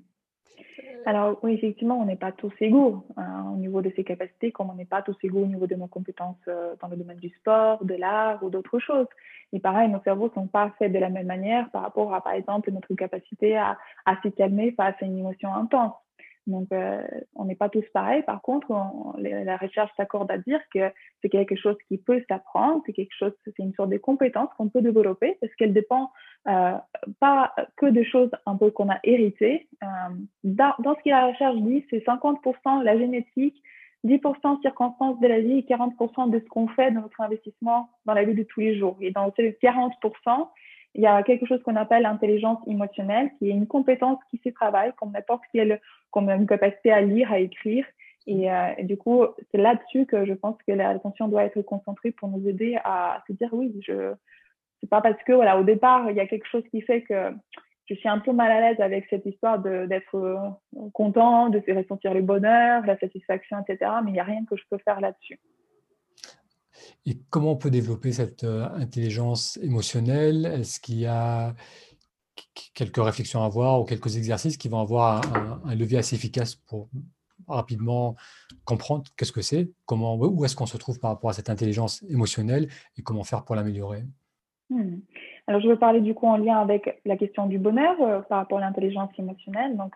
Alors 1.06 1.38
oui, 1.44 1.54
effectivement, 1.54 2.00
on 2.00 2.06
n'est 2.06 2.16
pas 2.16 2.32
tous 2.32 2.54
égaux 2.62 3.06
hein, 3.18 3.52
au 3.54 3.58
niveau 3.58 3.82
de 3.82 3.92
ses 3.96 4.04
capacités, 4.04 4.52
comme 4.52 4.70
on 4.70 4.76
n'est 4.76 4.86
pas 4.86 5.02
tous 5.02 5.18
égaux 5.24 5.44
au 5.44 5.48
niveau 5.48 5.68
de 5.68 5.76
nos 5.76 5.88
compétences 5.88 6.38
euh, 6.48 6.76
dans 6.82 6.88
le 6.88 6.96
domaine 6.98 7.18
du 7.18 7.30
sport, 7.30 7.84
de 7.84 7.96
l'art 7.96 8.42
ou 8.44 8.50
d'autres 8.50 8.80
choses. 8.80 9.08
Et 9.52 9.60
pareil, 9.60 9.90
nos 9.90 10.02
cerveaux 10.02 10.28
ne 10.30 10.34
sont 10.34 10.48
pas 10.48 10.72
faits 10.80 10.92
de 10.92 11.00
la 11.00 11.10
même 11.10 11.28
manière 11.28 11.70
par 11.72 11.82
rapport 11.82 12.14
à, 12.14 12.22
par 12.22 12.34
exemple, 12.34 12.72
notre 12.72 12.94
capacité 12.96 13.58
à, 13.58 13.78
à 14.06 14.16
se 14.24 14.30
calmer 14.30 14.72
face 14.72 14.96
à 15.02 15.06
une 15.06 15.18
émotion 15.18 15.54
intense. 15.54 15.94
Donc, 16.46 16.68
euh, 16.72 17.02
on 17.36 17.46
n'est 17.46 17.56
pas 17.56 17.70
tous 17.70 17.86
pareils. 17.94 18.24
Par 18.24 18.42
contre, 18.42 18.68
la 19.18 19.58
recherche 19.58 19.92
s'accorde 19.96 20.30
à 20.30 20.38
dire 20.38 20.60
que 20.74 20.92
c'est 21.22 21.30
quelque 21.30 21.56
chose 21.56 21.78
qui 21.88 21.98
peut 21.98 22.22
s'apprendre, 22.28 22.82
c'est 22.86 22.94
quelque 22.94 23.16
chose, 23.18 23.32
c'est 23.46 23.58
une 23.60 23.74
sorte 23.74 23.90
de 23.90 23.98
compétence 23.98 24.50
qu'on 24.58 24.68
peut 24.70 24.82
développer 24.82 25.38
parce 25.40 25.54
qu'elle 25.56 25.74
dépend 25.74 26.12
euh, 26.48 26.74
pas 27.20 27.54
que 27.78 27.86
de 27.86 28.04
choses 28.04 28.32
un 28.46 28.58
peu 28.58 28.72
qu'on 28.72 28.90
a 28.90 29.00
héritées. 29.04 29.68
Euh, 29.82 29.88
dans, 30.44 30.74
ce 30.80 31.04
que 31.04 31.10
la 31.10 31.28
recherche 31.28 31.56
dit, 31.58 31.86
c'est 31.90 32.06
50% 32.06 32.84
la 32.84 32.98
génétique, 32.98 33.62
10% 34.06 34.62
circonstances 34.62 35.20
de 35.22 35.28
la 35.28 35.40
vie 35.40 35.60
et 35.60 35.62
40% 35.62 36.30
de 36.30 36.40
ce 36.40 36.46
qu'on 36.46 36.68
fait 36.68 36.92
dans 36.92 37.02
notre 37.02 37.22
investissement 37.22 37.90
dans 38.06 38.14
la 38.14 38.26
vie 38.26 38.34
de 38.36 38.44
tous 38.44 38.60
les 38.60 38.78
jours. 38.78 38.98
Et 39.00 39.12
dans 39.12 39.32
ces 39.38 39.58
40%, 39.64 40.50
il 40.96 41.02
y 41.02 41.08
a 41.08 41.24
quelque 41.24 41.46
chose 41.46 41.62
qu'on 41.64 41.76
appelle 41.76 42.04
l'intelligence 42.04 42.60
émotionnelle, 42.68 43.32
qui 43.38 43.50
est 43.50 43.54
une 43.54 43.68
compétence 43.68 44.20
qui 44.30 44.40
se 44.44 44.50
travaille, 44.50 44.94
comme 44.94 45.12
n'importe 45.12 45.44
quelle, 45.52 45.82
comme 46.12 46.30
une 46.30 46.46
capacité 46.46 46.92
à 46.92 47.02
lire, 47.02 47.32
à 47.32 47.40
écrire. 47.40 47.86
Et, 48.28 48.52
euh, 48.52 48.74
du 48.84 48.96
coup, 48.98 49.26
c'est 49.52 49.58
là-dessus 49.58 50.06
que 50.06 50.26
je 50.26 50.34
pense 50.34 50.56
que 50.68 50.72
l'attention 50.72 51.28
doit 51.28 51.44
être 51.44 51.62
concentrée 51.62 52.12
pour 52.12 52.30
nous 52.30 52.48
aider 52.48 52.78
à 52.84 53.24
se 53.28 53.34
dire 53.34 53.50
oui, 53.54 53.74
je, 53.86 54.14
c'est 54.80 54.90
pas 54.90 55.02
parce 55.02 55.22
que 55.24 55.34
voilà, 55.34 55.60
au 55.60 55.64
départ, 55.64 56.10
il 56.10 56.16
y 56.16 56.20
a 56.20 56.28
quelque 56.28 56.48
chose 56.48 56.64
qui 56.70 56.82
fait 56.82 57.02
que 57.02 57.32
je 57.90 57.96
suis 57.96 58.10
un 58.10 58.20
peu 58.20 58.32
mal 58.32 58.52
à 58.52 58.62
l'aise 58.62 58.80
avec 58.80 59.08
cette 59.10 59.26
histoire 59.26 59.60
d'être 59.60 60.16
euh, 60.16 60.38
content, 60.94 61.50
de 61.50 61.62
ressentir 61.74 62.14
le 62.14 62.22
bonheur, 62.22 62.86
la 62.86 62.98
satisfaction, 62.98 63.58
etc. 63.68 63.92
Mais 64.04 64.12
il 64.12 64.14
n'y 64.14 64.20
a 64.20 64.26
rien 64.26 64.46
que 64.46 64.56
je 64.56 64.64
peux 64.70 64.78
faire 64.78 65.02
là-dessus. 65.02 65.40
Et 67.06 67.18
comment 67.30 67.52
on 67.52 67.56
peut 67.58 67.70
développer 67.70 68.14
cette 68.14 68.44
euh, 68.44 68.68
intelligence 68.76 69.58
émotionnelle? 69.62 70.46
Est-ce 70.46 70.80
qu'il 70.80 71.00
y 71.00 71.06
a 71.06 71.54
quelques 72.74 73.04
réflexions 73.04 73.44
à 73.44 73.46
avoir 73.46 73.82
ou 73.82 73.86
quelques 73.86 74.18
exercices 74.18 74.58
qui 74.58 74.70
vont 74.70 74.80
avoir 74.80 75.22
un, 75.66 75.76
levier 75.76 75.98
assez 75.98 76.16
efficace 76.16 76.56
pour 76.56 76.90
rapidement 77.48 78.16
comprendre 78.66 79.04
qu'est-ce 79.18 79.32
que 79.32 79.42
c'est, 79.42 79.70
comment, 79.86 80.16
où 80.16 80.46
est-ce 80.46 80.56
qu'on 80.56 80.66
se 80.66 80.78
trouve 80.78 81.00
par 81.00 81.12
rapport 81.12 81.30
à 81.30 81.34
cette 81.34 81.50
intelligence 81.50 82.04
émotionnelle 82.10 82.70
et 82.98 83.02
comment 83.02 83.24
faire 83.24 83.44
pour 83.44 83.56
l'améliorer? 83.56 84.04
Hmm. 84.70 85.00
Alors, 85.48 85.60
je 85.62 85.68
veux 85.68 85.78
parler 85.78 86.00
du 86.00 86.14
coup 86.14 86.26
en 86.26 86.38
lien 86.38 86.58
avec 86.58 87.02
la 87.06 87.18
question 87.18 87.48
du 87.48 87.60
bonheur 87.60 87.96
euh, 88.02 88.22
par 88.22 88.40
rapport 88.40 88.60
à 88.60 88.62
l'intelligence 88.62 89.10
émotionnelle. 89.18 89.76
Donc, 89.76 89.94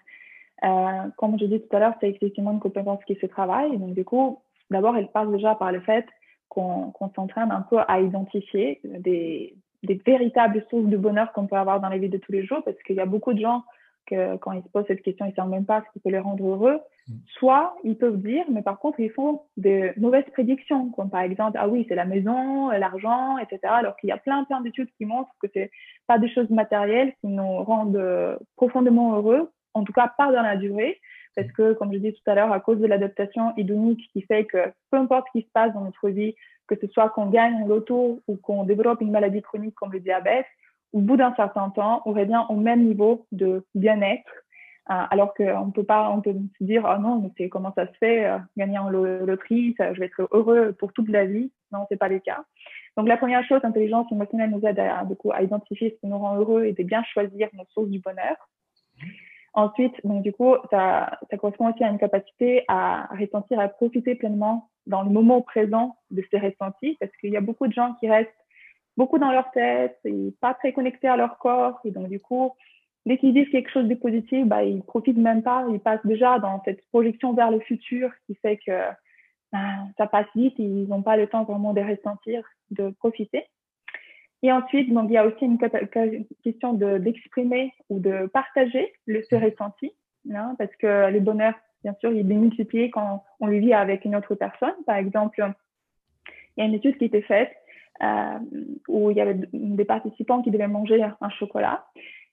euh, 0.66 1.10
comme 1.16 1.40
je 1.40 1.46
dit 1.46 1.62
tout 1.62 1.76
à 1.76 1.80
l'heure, 1.80 1.94
c'est 2.02 2.10
effectivement 2.10 2.52
une 2.52 2.60
compétence 2.60 3.00
qui 3.06 3.16
se 3.16 3.28
travaille. 3.28 3.78
Donc, 3.78 3.94
du 3.94 4.04
coup, 4.04 4.42
d'abord, 4.70 4.98
elle 4.98 5.10
passe 5.10 5.30
déjà 5.30 5.56
par 5.56 5.72
le 5.72 5.80
fait 5.82 6.06
qu'on 6.50 6.94
s'entraîne 7.16 7.52
un 7.52 7.62
peu 7.62 7.78
à 7.88 8.00
identifier 8.00 8.80
des, 8.84 9.56
des 9.84 10.02
véritables 10.06 10.66
sources 10.70 10.88
de 10.88 10.98
bonheur 10.98 11.32
qu'on 11.34 11.48
peut 11.48 11.56
avoir 11.56 11.80
dans 11.80 11.90
la 11.90 11.98
vie 11.98 12.10
de 12.10 12.18
tous 12.18 12.32
les 12.32 12.46
jours, 12.46 12.64
parce 12.64 12.78
qu'il 12.84 12.96
y 12.96 13.00
a 13.00 13.06
beaucoup 13.06 13.34
de 13.34 13.40
gens 13.40 13.64
que 14.08 14.38
quand 14.38 14.54
ils 14.54 14.64
se 14.64 14.70
posent 14.70 14.86
cette 14.88 15.02
question, 15.02 15.26
ils 15.26 15.32
ne 15.32 15.36
savent 15.36 15.50
même 15.50 15.66
pas 15.66 15.84
ce 15.86 15.92
qui 15.92 16.00
peut 16.00 16.10
les 16.10 16.20
rendre 16.20 16.46
heureux. 16.48 16.80
Mm. 17.08 17.14
Soit 17.38 17.76
ils 17.84 17.98
peuvent 17.98 18.18
dire, 18.18 18.46
mais 18.50 18.62
par 18.62 18.80
contre, 18.80 19.00
ils 19.00 19.12
font 19.12 19.42
de 19.58 19.92
mauvaises 20.00 20.26
prédictions, 20.32 20.90
comme 20.92 21.10
par 21.10 21.22
exemple, 21.22 21.58
ah 21.60 21.68
oui, 21.68 21.86
c'est 21.88 21.96
la 21.96 22.06
maison, 22.06 22.70
l'argent, 22.70 23.38
etc. 23.38 23.60
Alors 23.66 23.98
qu'il 23.98 24.10
y 24.10 24.14
a 24.14 24.18
plein, 24.18 24.44
plein 24.46 24.62
d'études 24.62 24.90
qui 24.98 25.06
montrent 25.06 25.36
que 25.42 25.48
c'est 25.54 25.70
pas 26.08 26.18
des 26.18 26.30
choses 26.30 26.50
matérielles 26.50 27.14
qui 27.22 27.28
nous 27.28 27.64
rendent 27.64 27.98
euh, 27.98 28.38
profondément 28.56 29.16
heureux, 29.16 29.52
en 29.74 29.84
tout 29.84 29.94
cas 29.94 30.12
pas 30.18 30.32
dans 30.32 30.42
la 30.42 30.56
durée. 30.56 31.00
Parce 31.38 31.52
que, 31.52 31.74
comme 31.74 31.94
je 31.94 32.00
disais 32.00 32.14
tout 32.14 32.32
à 32.32 32.34
l'heure, 32.34 32.52
à 32.52 32.60
cause 32.60 32.80
de 32.80 32.88
l'adaptation 32.88 33.56
hédonique 33.58 34.10
qui 34.12 34.24
fait 34.24 34.46
que 34.46 34.58
peu 34.90 34.98
importe 34.98 35.28
ce 35.28 35.40
qui 35.40 35.46
se 35.46 35.52
passe 35.54 35.72
dans 35.72 35.82
notre 35.82 36.10
vie, 36.10 36.34
que 36.66 36.74
ce 36.82 36.88
soit 36.88 37.10
qu'on 37.10 37.28
gagne 37.28 37.62
en 37.62 37.68
loto 37.68 38.24
ou 38.28 38.38
qu'on 38.38 38.64
développe 38.64 39.02
une 39.02 39.12
maladie 39.12 39.44
chronique 39.44 39.76
comme 39.76 39.94
le 39.94 40.00
diabète, 40.00 40.48
au 40.94 41.00
bout 41.00 41.16
d'un 41.16 41.36
certain 41.36 41.70
temps, 41.70 42.02
on 42.06 42.14
revient 42.14 42.42
au 42.50 42.56
même 42.56 42.84
niveau 42.86 43.28
de 43.32 43.64
bien-être. 43.76 44.32
Euh, 44.90 45.04
alors 45.12 45.36
qu'on 45.36 45.70
peut 45.70 45.84
pas, 45.84 46.10
on 46.10 46.22
peut 46.22 46.34
se 46.58 46.64
dire, 46.64 46.92
oh 46.92 47.00
non, 47.00 47.22
mais 47.22 47.30
c'est 47.38 47.50
comment 47.50 47.72
ça 47.76 47.86
se 47.86 47.98
fait, 48.00 48.26
euh, 48.26 48.40
gagner 48.56 48.80
en 48.80 48.90
loterie, 48.90 49.76
ça, 49.78 49.94
je 49.94 50.00
vais 50.00 50.08
être 50.08 50.28
heureux 50.32 50.74
pour 50.80 50.92
toute 50.92 51.10
la 51.10 51.26
vie. 51.26 51.52
Non, 51.72 51.86
c'est 51.88 51.98
pas 51.98 52.08
le 52.08 52.18
cas. 52.18 52.46
Donc 52.96 53.08
la 53.08 53.18
première 53.18 53.46
chose, 53.46 53.60
l'intelligence 53.62 54.12
émotionnelle 54.12 54.50
nous 54.50 54.66
aide 54.66 54.80
à, 54.80 55.06
à 55.34 55.44
identifier 55.44 55.92
ce 55.92 56.00
qui 56.00 56.08
nous 56.08 56.18
rend 56.18 56.38
heureux 56.38 56.64
et 56.64 56.74
de 56.74 56.82
bien 56.82 57.04
choisir 57.04 57.48
nos 57.54 57.66
sources 57.66 57.90
du 57.90 58.00
bonheur. 58.00 58.38
Ensuite, 59.58 59.96
donc 60.04 60.22
du 60.22 60.32
coup, 60.32 60.54
ça, 60.70 61.18
correspond 61.40 61.74
aussi 61.74 61.84
à 61.84 61.90
une 61.90 61.98
capacité 61.98 62.64
à 62.68 63.08
ressentir, 63.20 63.60
à 63.60 63.68
profiter 63.68 64.14
pleinement 64.14 64.70
dans 64.86 65.02
le 65.02 65.10
moment 65.10 65.42
présent 65.42 65.98
de 66.12 66.24
ces 66.30 66.38
ressentis, 66.38 66.96
parce 67.00 67.12
qu'il 67.18 67.32
y 67.32 67.38
a 67.38 67.42
beaucoup 67.42 67.66
de 67.66 67.74
gens 67.74 67.96
qui 67.96 68.08
restent 68.08 68.30
beaucoup 68.98 69.18
dans 69.18 69.32
leur 69.32 69.50
tête 69.50 69.98
et 70.06 70.32
pas 70.42 70.54
très 70.54 70.74
connectés 70.74 71.08
à 71.08 71.18
leur 71.18 71.40
corps. 71.40 71.80
Et 71.86 71.90
donc, 71.90 72.08
du 72.08 72.20
coup, 72.20 72.52
dès 73.08 73.18
qu'ils 73.18 73.34
disent 73.34 73.50
quelque 73.50 73.72
chose 73.72 73.88
de 73.88 73.96
positif, 73.96 74.46
bah, 74.46 74.64
ils 74.64 74.84
profitent 74.84 75.18
même 75.18 75.42
pas. 75.42 75.66
Ils 75.72 75.80
passent 75.80 76.06
déjà 76.06 76.38
dans 76.38 76.62
cette 76.64 76.86
projection 76.90 77.34
vers 77.34 77.50
le 77.50 77.60
futur 77.62 78.12
qui 78.28 78.36
fait 78.36 78.58
que 78.58 78.80
bah, 79.52 79.88
ça 79.98 80.06
passe 80.06 80.28
vite 80.36 80.60
et 80.60 80.64
ils 80.64 80.88
n'ont 80.88 81.02
pas 81.02 81.18
le 81.18 81.26
temps 81.26 81.46
vraiment 81.46 81.74
de 81.74 81.82
ressentir, 81.82 82.44
de 82.70 82.92
profiter. 82.92 83.44
Et 84.44 84.52
ensuite, 84.52 84.94
donc, 84.94 85.10
il 85.10 85.14
y 85.14 85.18
a 85.18 85.26
aussi 85.26 85.46
une 85.46 85.58
question 86.44 86.74
d'exprimer 86.74 87.74
ou 87.90 88.00
de 88.00 88.28
partager 88.28 88.94
le, 89.06 89.24
ce 89.24 89.36
ressenti, 89.36 89.92
hein, 90.32 90.56
parce 90.58 90.76
que 90.76 91.12
le 91.12 91.20
bonheur, 91.20 91.54
bien 91.84 91.96
sûr, 92.00 92.12
il 92.12 92.20
est 92.20 92.24
démultiplié 92.24 92.92
quand 92.92 93.24
on 93.40 93.48
le 93.48 93.58
vit 93.58 93.74
avec 93.74 94.06
une 94.06 94.16
autre 94.16 94.36
personne. 94.36 94.76
Par 94.86 94.98
exemple, 94.98 95.44
il 96.56 96.62
y 96.62 96.64
a 96.64 96.66
une 96.66 96.76
étude 96.76 96.98
qui 96.98 97.06
été 97.06 97.22
faite 97.24 97.52
euh, 98.04 98.40
où 98.88 99.10
il 99.10 99.18
y 99.18 99.22
avait 99.22 99.40
des 99.54 99.86
participants 99.86 100.44
qui 100.44 100.52
devaient 100.52 100.68
manger 100.68 101.04
un 101.04 101.30
chocolat. 101.30 101.86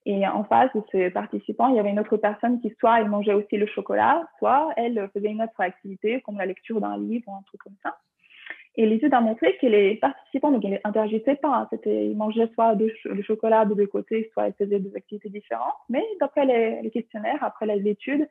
Et 0.07 0.27
en 0.29 0.45
face 0.45 0.71
de 0.75 0.83
ces 0.93 1.11
participants, 1.11 1.69
il 1.69 1.77
y 1.77 1.79
avait 1.79 1.91
une 1.91 2.01
autre 2.01 2.19
personne 2.19 2.61
qui, 2.61 2.75
soit 2.79 3.01
elle 3.01 3.09
mangeait 3.09 3.33
aussi 3.33 3.57
le 3.57 3.67
chocolat, 3.67 4.29
soit 4.39 4.71
elle 4.77 5.09
faisait 5.15 5.31
une 5.31 5.43
autre 5.43 5.59
activité, 5.59 6.21
comme 6.21 6.37
la 6.37 6.45
lecture 6.45 6.81
d'un 6.81 6.99
livre 6.99 7.25
ou 7.29 7.35
un 7.35 7.43
truc 7.47 7.63
comme 7.63 7.77
ça. 7.83 7.97
Et 8.77 8.87
l'étude 8.87 9.15
a 9.15 9.21
montré 9.21 9.57
que 9.59 9.67
les 9.67 9.97
participants, 9.97 10.51
donc 10.51 10.65
ils 10.65 10.81
n'interagissaient 10.85 11.37
pas, 11.37 11.69
hein. 11.73 11.79
ils 11.87 12.17
mangeaient 12.17 12.51
soit 12.55 12.75
le 12.75 13.23
chocolat 13.23 13.65
de 13.65 13.75
deux 13.75 13.87
côtés, 13.87 14.31
soit 14.33 14.49
ils 14.49 14.55
faisaient 14.55 14.81
des 14.81 14.97
activités 14.97 15.29
différentes. 15.29 15.75
Mais 15.89 16.05
d'après 16.21 16.45
les, 16.45 16.91
questionnaires, 16.91 17.43
après 17.43 17.67
les 17.67 17.89
études, 17.89 18.27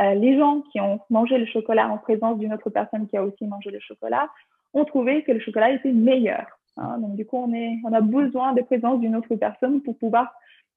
euh, 0.00 0.14
les 0.14 0.38
gens 0.38 0.62
qui 0.70 0.80
ont 0.80 1.00
mangé 1.10 1.38
le 1.38 1.46
chocolat 1.46 1.88
en 1.88 1.98
présence 1.98 2.38
d'une 2.38 2.52
autre 2.54 2.70
personne 2.70 3.08
qui 3.08 3.16
a 3.16 3.24
aussi 3.24 3.44
mangé 3.46 3.70
le 3.70 3.80
chocolat 3.80 4.28
ont 4.74 4.84
trouvé 4.84 5.24
que 5.24 5.32
le 5.32 5.40
chocolat 5.40 5.72
était 5.72 5.90
meilleur. 5.90 6.46
Hein. 6.76 6.98
Donc, 6.98 7.16
du 7.16 7.26
coup, 7.26 7.38
on, 7.38 7.52
est, 7.52 7.78
on 7.84 7.92
a 7.92 8.00
besoin 8.00 8.52
de 8.52 8.62
présence 8.62 9.00
d'une 9.00 9.16
autre 9.16 9.34
personne 9.34 9.82
pour 9.82 9.98
pouvoir 9.98 10.32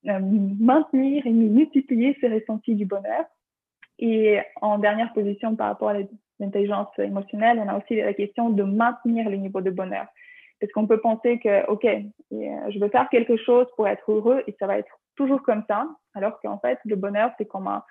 euh, 0.08 0.20
maintenir 0.60 1.27
et 1.27 1.32
multiplier 1.32 2.17
ces 2.20 2.29
ressentis 2.29 2.74
du 2.74 2.86
bonheur. 2.86 3.25
Et 4.00 4.39
en 4.62 4.79
dernière 4.79 5.13
position 5.13 5.55
par 5.55 5.67
rapport 5.67 5.89
à 5.89 5.93
l'intelligence 6.44 6.88
émotionnelle, 7.00 7.60
on 7.60 7.68
a 7.68 7.78
aussi 7.78 7.96
la 7.96 8.14
question 8.14 8.50
de 8.50 8.64
maintenir 8.64 9.30
le 9.30 9.38
niveau 9.38 9.62
de 9.62 9.72
bonheur. 9.72 10.08
Parce 10.60 10.72
qu'on 10.72 10.88
peut 10.88 11.00
penser 11.00 11.40
que, 11.40 11.66
OK, 11.68 11.86
euh, 11.86 12.02
je 12.32 12.80
veux 12.80 12.90
faire 12.90 13.10
quelque 13.10 13.38
chose 13.38 13.68
pour 13.76 13.88
être 13.88 14.10
heureux 14.12 14.44
et 14.48 14.56
ça 14.60 14.68
va 14.68 14.78
être 14.78 15.00
toujours 15.16 15.42
comme 15.44 15.64
ça, 15.68 15.88
alors 16.16 16.40
qu'en 16.42 16.60
fait, 16.60 16.80
le 16.86 16.96
bonheur, 16.96 17.32
c'est 17.38 17.46
comme 17.46 17.68
un, 17.68 17.84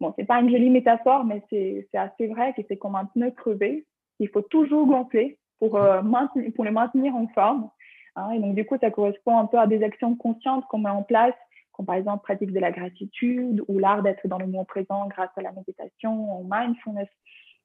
bon, 0.00 0.12
c'est 0.16 0.24
pas 0.24 0.40
une 0.40 0.50
jolie 0.50 0.70
métaphore, 0.70 1.24
mais 1.24 1.42
c'est 1.50 1.86
assez 1.94 2.26
vrai 2.26 2.52
que 2.54 2.62
c'est 2.68 2.76
comme 2.76 2.96
un 2.96 3.06
pneu 3.06 3.30
crevé. 3.30 3.86
Il 4.18 4.28
faut 4.28 4.42
toujours 4.42 4.86
gonfler 4.86 5.38
pour, 5.58 5.76
euh, 5.76 6.02
maintenir, 6.02 6.50
pour 6.54 6.64
les 6.64 6.70
maintenir 6.70 7.14
en 7.14 7.28
forme. 7.28 7.70
Hein. 8.16 8.30
et 8.32 8.40
donc, 8.40 8.54
du 8.54 8.66
coup, 8.66 8.76
ça 8.80 8.90
correspond 8.90 9.38
un 9.38 9.46
peu 9.46 9.58
à 9.58 9.66
des 9.66 9.82
actions 9.84 10.16
conscientes 10.16 10.64
qu'on 10.66 10.78
met 10.78 10.90
en 10.90 11.02
place, 11.02 11.34
comme 11.72 11.86
par 11.86 11.94
exemple 11.94 12.24
pratique 12.24 12.52
de 12.52 12.58
la 12.58 12.72
gratitude 12.72 13.62
ou 13.68 13.78
l'art 13.78 14.02
d'être 14.02 14.26
dans 14.26 14.38
le 14.38 14.46
moment 14.46 14.64
présent 14.64 15.06
grâce 15.06 15.30
à 15.36 15.42
la 15.42 15.52
méditation, 15.52 16.40
au 16.40 16.46
mindfulness. 16.50 17.08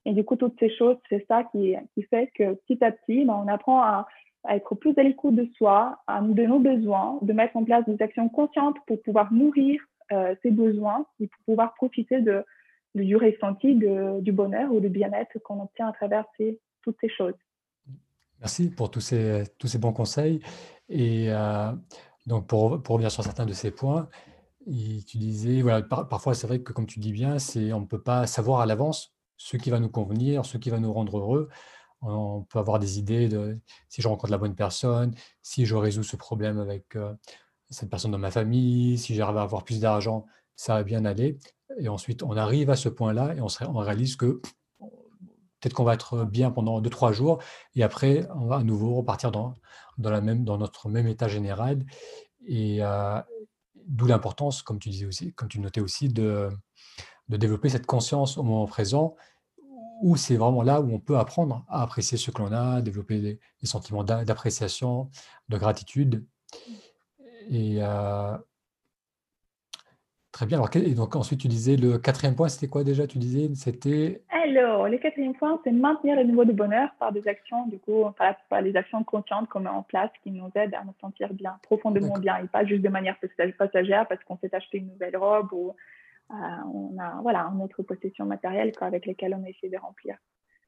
Et 0.05 0.13
du 0.13 0.24
coup, 0.24 0.36
toutes 0.36 0.60
ces 0.60 0.69
choses, 0.75 0.98
c'est 1.10 1.25
ça 1.27 1.43
qui, 1.45 1.75
qui 1.93 2.03
fait 2.03 2.29
que 2.36 2.53
petit 2.53 2.83
à 2.83 2.91
petit, 2.91 3.25
ben, 3.25 3.41
on 3.45 3.48
apprend 3.48 3.81
à, 3.81 4.07
être 4.50 4.75
plus 4.75 4.93
à 4.98 5.03
l'écoute 5.03 5.36
de 5.36 5.48
soi, 5.57 6.00
à, 6.07 6.22
de 6.22 6.43
nos 6.43 6.60
besoins, 6.60 7.17
de 7.22 7.31
mettre 7.31 7.55
en 7.55 7.63
place 7.63 7.86
des 7.88 8.01
actions 8.01 8.27
conscientes 8.27 8.75
pour 8.86 9.01
pouvoir 9.01 9.31
nourrir 9.31 9.81
euh, 10.12 10.36
ces 10.43 10.51
besoins 10.51 11.05
et 11.22 11.27
pour 11.27 11.41
pouvoir 11.45 11.74
profiter 11.75 12.19
de, 12.19 12.43
du 12.93 13.15
ressenti 13.15 13.75
de, 13.75 14.19
du 14.19 14.33
bonheur 14.33 14.74
ou 14.74 14.81
du 14.81 14.89
bien-être 14.89 15.39
qu'on 15.43 15.62
obtient 15.62 15.88
à 15.88 15.93
travers 15.93 16.25
ces, 16.38 16.60
toutes 16.81 16.98
ces 17.00 17.10
choses. 17.10 17.36
Merci 18.41 18.69
pour 18.69 18.91
tous 18.91 19.00
ces, 19.00 19.43
tous 19.57 19.67
ces 19.67 19.77
bons 19.77 19.93
conseils. 19.93 20.41
Et 20.89 21.27
euh, 21.29 21.72
donc, 22.27 22.48
pour, 22.48 22.81
pour, 22.83 22.95
revenir 22.95 23.12
sur 23.12 23.24
certains 23.24 23.45
de 23.45 23.53
ces 23.53 23.72
points, 23.72 24.10
tu 24.65 25.17
disais, 25.17 25.62
voilà, 25.62 25.81
parfois 25.81 26.33
c'est 26.33 26.48
vrai 26.48 26.60
que 26.60 26.74
comme 26.74 26.86
tu 26.86 27.00
dis 27.00 27.13
bien, 27.13 27.38
on 27.74 27.79
ne 27.79 27.86
peut 27.86 28.01
pas 28.01 28.27
savoir 28.27 28.60
à 28.60 28.65
l'avance 28.65 29.12
ce 29.38 29.58
qui 29.58 29.70
va 29.70 29.80
nous 29.80 29.90
convenir, 29.90 30.46
ce 30.46 30.58
qui 30.58 30.70
va 30.70 30.80
nous 30.80 30.94
rendre 30.94 31.18
heureux. 31.18 31.50
On 32.02 32.42
peut 32.44 32.60
avoir 32.60 32.80
des 32.80 33.00
idées 33.00 33.30
de 33.30 33.58
si 33.90 34.02
je 34.02 34.08
rencontre 34.08 34.32
la 34.32 34.38
bonne 34.38 34.56
personne, 34.56 35.16
si 35.42 35.66
je 35.66 35.75
résous 35.75 36.04
ce 36.04 36.18
problème 36.18 36.60
avec 36.60 36.96
euh, 36.96 37.13
cette 37.70 37.90
personne 37.90 38.12
dans 38.12 38.18
ma 38.18 38.32
famille, 38.32 38.98
si 38.98 39.16
j'arrive 39.16 39.38
à 39.38 39.44
avoir 39.44 39.63
plus 39.63 39.80
d'argent, 39.80 40.25
ça 40.56 40.75
va 40.75 40.84
bien 40.84 41.06
aller. 41.06 41.38
Et 41.80 41.88
ensuite, 41.88 42.22
on 42.24 42.36
arrive 42.36 42.70
à 42.70 42.75
ce 42.75 42.90
point-là 42.90 43.34
et 43.36 43.42
on, 43.42 43.74
réalise 43.80 44.16
que 44.16 44.42
Peut-être 45.60 45.75
qu'on 45.75 45.86
va 45.86 45.94
être 45.94 46.25
bien 46.25 46.52
pendant 46.52 46.82
2-3 46.82 47.13
jours 47.13 47.42
et 47.74 47.84
après, 47.84 48.28
on 48.36 48.48
va 48.48 48.58
à 48.58 48.63
nouveau 48.63 48.96
repartir 48.96 49.32
dans, 49.32 49.54
dans 49.98 50.58
notre 50.58 50.90
même 50.90 51.08
état 51.08 51.30
général. 51.30 51.86
Et 52.46 52.80
euh, 52.82 53.22
d'où 53.88 54.06
l'importance, 54.06 54.62
comme 54.62 54.78
tu 54.78 54.90
disais 54.90 55.06
aussi, 55.06 55.34
comme 55.34 55.48
tu 55.48 55.62
notais 55.62 55.80
aussi, 55.80 56.10
de, 56.10 56.50
de 57.30 57.38
développer 57.38 57.70
cette 57.70 57.86
conscience 57.86 58.38
au 58.38 58.44
moment 58.44 58.68
présent 58.68 59.15
où 60.01 60.18
c'est 60.18 60.36
vraiment 60.36 60.63
là 60.63 60.82
où 60.82 60.94
on 60.94 61.00
peut 61.00 61.18
apprendre 61.18 61.65
à 61.70 61.82
apprécier 61.82 62.18
ce 62.18 62.30
que 62.30 62.42
l'on 62.42 62.51
a, 62.51 62.82
développer 62.82 63.20
des, 63.22 63.39
sentiments 63.63 64.03
d'appréciation, 64.03 65.10
de 65.48 65.58
gratitude. 65.58 66.25
Et, 67.50 67.77
euh, 67.82 68.38
Très 70.34 70.48
bien. 70.48 70.58
Alors, 70.58 70.70
et 70.75 70.96
donc 70.96 71.15
ensuite, 71.15 71.42
tu 71.42 71.48
disais 71.48 71.77
le 71.77 72.00
quatrième 72.00 72.36
point, 72.36 72.50
c'était 72.50 72.68
quoi 72.68 72.84
déjà 72.84 73.06
Tu 73.06 73.20
disais, 73.20 73.53
c'était? 73.53 74.24
Alors, 74.32 74.89
le 74.89 74.98
quatrième 74.98 75.36
point, 75.36 75.60
c'est 75.63 75.72
maintenir 75.72 76.15
le 76.15 76.24
niveau 76.24 76.44
de 76.44 76.51
bonheur 76.51 76.89
par 77.00 77.12
des 77.12 77.27
actions, 77.27 77.68
du 77.68 77.77
coup, 77.77 78.06
par, 78.18 78.34
par 78.50 78.62
les 78.62 78.75
actions 78.75 79.03
conscientes 79.03 79.48
qu'on 79.48 79.60
met 79.60 79.70
en 79.70 79.84
place 79.84 80.10
qui 80.24 80.32
nous 80.32 80.50
aident 80.56 80.74
à 80.74 80.84
nous 80.84 80.96
sentir 81.00 81.32
bien, 81.36 81.60
profondément 81.62 82.18
bien, 82.18 82.38
et 82.38 82.48
pas 82.48 82.65
juste 82.65 82.82
de 82.82 82.89
manière 82.89 83.15
passagère 83.60 84.08
parce 84.08 84.24
qu'on 84.24 84.39
s'est 84.39 84.53
acheté 84.56 84.80
une 84.80 84.88
nouvelle 84.88 85.15
robe 85.18 85.53
ou 85.53 85.75
on 86.74 86.98
a 87.00 87.22
voilà, 87.22 87.46
une 87.54 87.62
autre 87.62 87.84
possession 87.84 88.25
matérielle 88.25 88.72
avec 88.82 89.06
laquelle 89.06 89.38
on 89.40 89.46
essaie 89.46 89.70
de 89.70 89.78
remplir. 89.78 90.18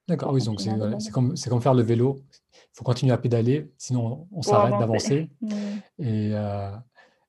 D'accord, 0.08 0.34
oui, 0.34 0.44
donc 0.44 0.62
c'est 0.62 1.12
comme, 1.12 1.34
comme, 1.36 1.62
faire 1.62 1.74
le 1.74 1.82
vélo. 1.82 2.18
Il 2.54 2.60
faut 2.74 2.84
continuer 2.84 3.12
à 3.12 3.18
pédaler, 3.18 3.72
sinon 3.78 4.28
on 4.32 4.42
s'arrête 4.42 4.78
d'avancer. 4.80 5.30
Mm. 5.42 5.56
Et, 6.00 6.32
euh, 6.34 6.72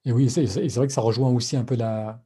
et 0.04 0.12
oui, 0.12 0.30
c'est 0.30 0.44
vrai 0.44 0.86
que 0.86 0.92
ça 0.92 1.00
rejoint 1.00 1.30
aussi 1.30 1.56
un 1.56 1.64
peu 1.64 1.74
la, 1.74 2.22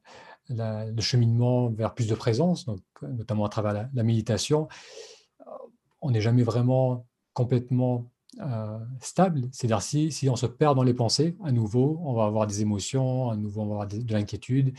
le 0.49 1.00
cheminement 1.00 1.69
vers 1.71 1.95
plus 1.95 2.07
de 2.07 2.14
présence, 2.14 2.67
donc, 2.67 2.81
notamment 3.02 3.45
à 3.45 3.49
travers 3.49 3.88
la, 3.93 4.02
méditation. 4.02 4.69
On 6.02 6.11
n'est 6.11 6.21
jamais 6.21 6.43
vraiment 6.43 7.07
complètement 7.33 8.11
stable. 9.00 9.49
C'est-à-dire 9.52 9.83
si, 9.83 10.12
si 10.12 10.29
on 10.29 10.37
se 10.37 10.47
perd 10.47 10.76
dans 10.76 10.83
les 10.83 10.95
pensées, 10.95 11.37
à 11.45 11.52
nouveau, 11.52 12.00
on 12.05 12.12
va 12.12 12.25
avoir 12.25 12.47
des 12.47 12.62
émotions, 12.62 13.31
à 13.31 13.37
nouveau, 13.37 13.62
on 13.62 13.67
va 13.67 13.73
avoir 13.83 13.88
de, 13.88 14.12
l'inquiétude. 14.12 14.76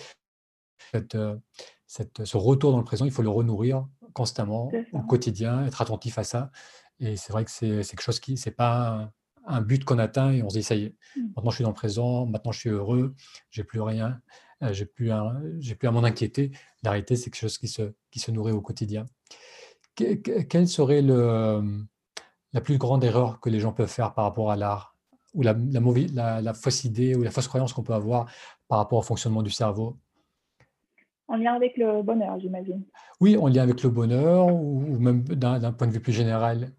Ce 0.94 2.38
retour 2.38 2.72
dans 2.72 2.78
le 2.78 2.84
présent, 2.84 3.06
il 3.06 3.12
faut 3.12 3.22
le 3.22 3.30
renourrir 3.30 3.88
constamment, 4.14 4.72
au 4.94 5.02
quotidien, 5.02 5.66
être 5.66 5.82
attentif 5.82 6.18
à 6.18 6.24
ça. 6.24 6.52
Et 7.00 7.16
c'est 7.16 7.32
vrai 7.34 7.46
que 7.46 7.52
c'est 7.52 7.84
quelque 7.84 8.02
chose 8.02 8.20
qui, 8.20 8.38
c'est 8.38 8.52
pas 8.52 9.12
un, 9.46 9.62
but 9.62 9.84
qu'on 9.84 9.98
atteint 9.98 10.32
et 10.32 10.44
on 10.44 10.50
se 10.50 10.58
dit, 10.58 10.64
ça 10.64 10.76
y 10.76 10.84
est, 10.84 10.96
mmh. 11.16 11.22
maintenant 11.36 11.50
je 11.50 11.56
suis 11.56 11.64
dans 11.64 11.72
le 11.72 11.76
présent, 11.76 12.26
maintenant 12.26 12.52
je 12.52 12.60
suis 12.60 12.70
heureux, 12.70 13.16
j'ai 13.50 13.64
plus 13.64 13.82
rien, 13.82 14.22
j'ai 14.72 14.86
plus, 14.86 15.12
plus 15.80 15.88
à 15.88 15.92
m'en 15.92 16.04
inquiéter. 16.04 16.52
La 16.84 16.92
réalité, 16.92 17.16
c'est 17.16 17.32
quelque 17.32 17.42
chose 17.42 17.58
qui 17.58 17.68
se, 17.68 17.94
qui 18.12 18.20
se 18.20 18.32
nourrit 18.32 18.52
au 18.52 18.62
quotidien. 18.62 19.06
quelle 19.96 20.68
serait 20.68 21.02
le, 21.02 21.84
la 22.54 22.62
plus 22.62 22.78
grande 22.78 23.04
erreur 23.04 23.40
que 23.40 23.50
les 23.50 23.60
gens 23.60 23.74
peuvent 23.74 23.90
faire 23.90 24.14
par 24.14 24.26
rapport 24.26 24.52
à 24.52 24.56
l'art 24.56 24.96
ou 25.34 25.44
la, 25.44 25.54
la, 25.54 26.42
la, 26.42 26.54
fausse 26.54 26.84
idée 26.84 27.16
ou 27.16 27.24
la 27.24 27.32
fausse 27.32 27.48
croyance 27.48 27.72
qu'on 27.72 27.84
peut 27.84 27.94
avoir 27.94 28.30
par 28.68 28.80
rapport 28.80 29.00
au 29.00 29.04
fonctionnement 29.04 29.42
du 29.42 29.50
cerveau? 29.50 29.98
En 31.32 31.38
lien 31.38 31.54
avec 31.54 31.78
le 31.78 32.02
bonheur, 32.02 32.38
j'imagine. 32.42 32.84
Oui, 33.22 33.38
en 33.38 33.48
lien 33.48 33.64
avec 33.64 33.82
le 33.84 33.90
bonheur 33.90 34.54
ou, 34.54 35.00
même 35.00 35.24
d'un 35.24 35.72
point 35.72 35.88
de 35.88 35.94
vue 35.94 36.02
plus 36.02 36.12
général. 36.12 36.72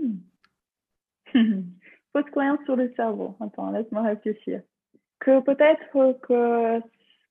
Hmm. 0.00 0.14
fausse 2.14 2.30
croyance 2.30 2.60
sur 2.64 2.74
le 2.74 2.90
cerveau. 2.96 3.36
Attends, 3.40 3.70
laisse-moi 3.70 4.00
réfléchir. 4.00 4.62
Que 5.20 5.40
peut-être 5.40 6.18
que 6.22 6.80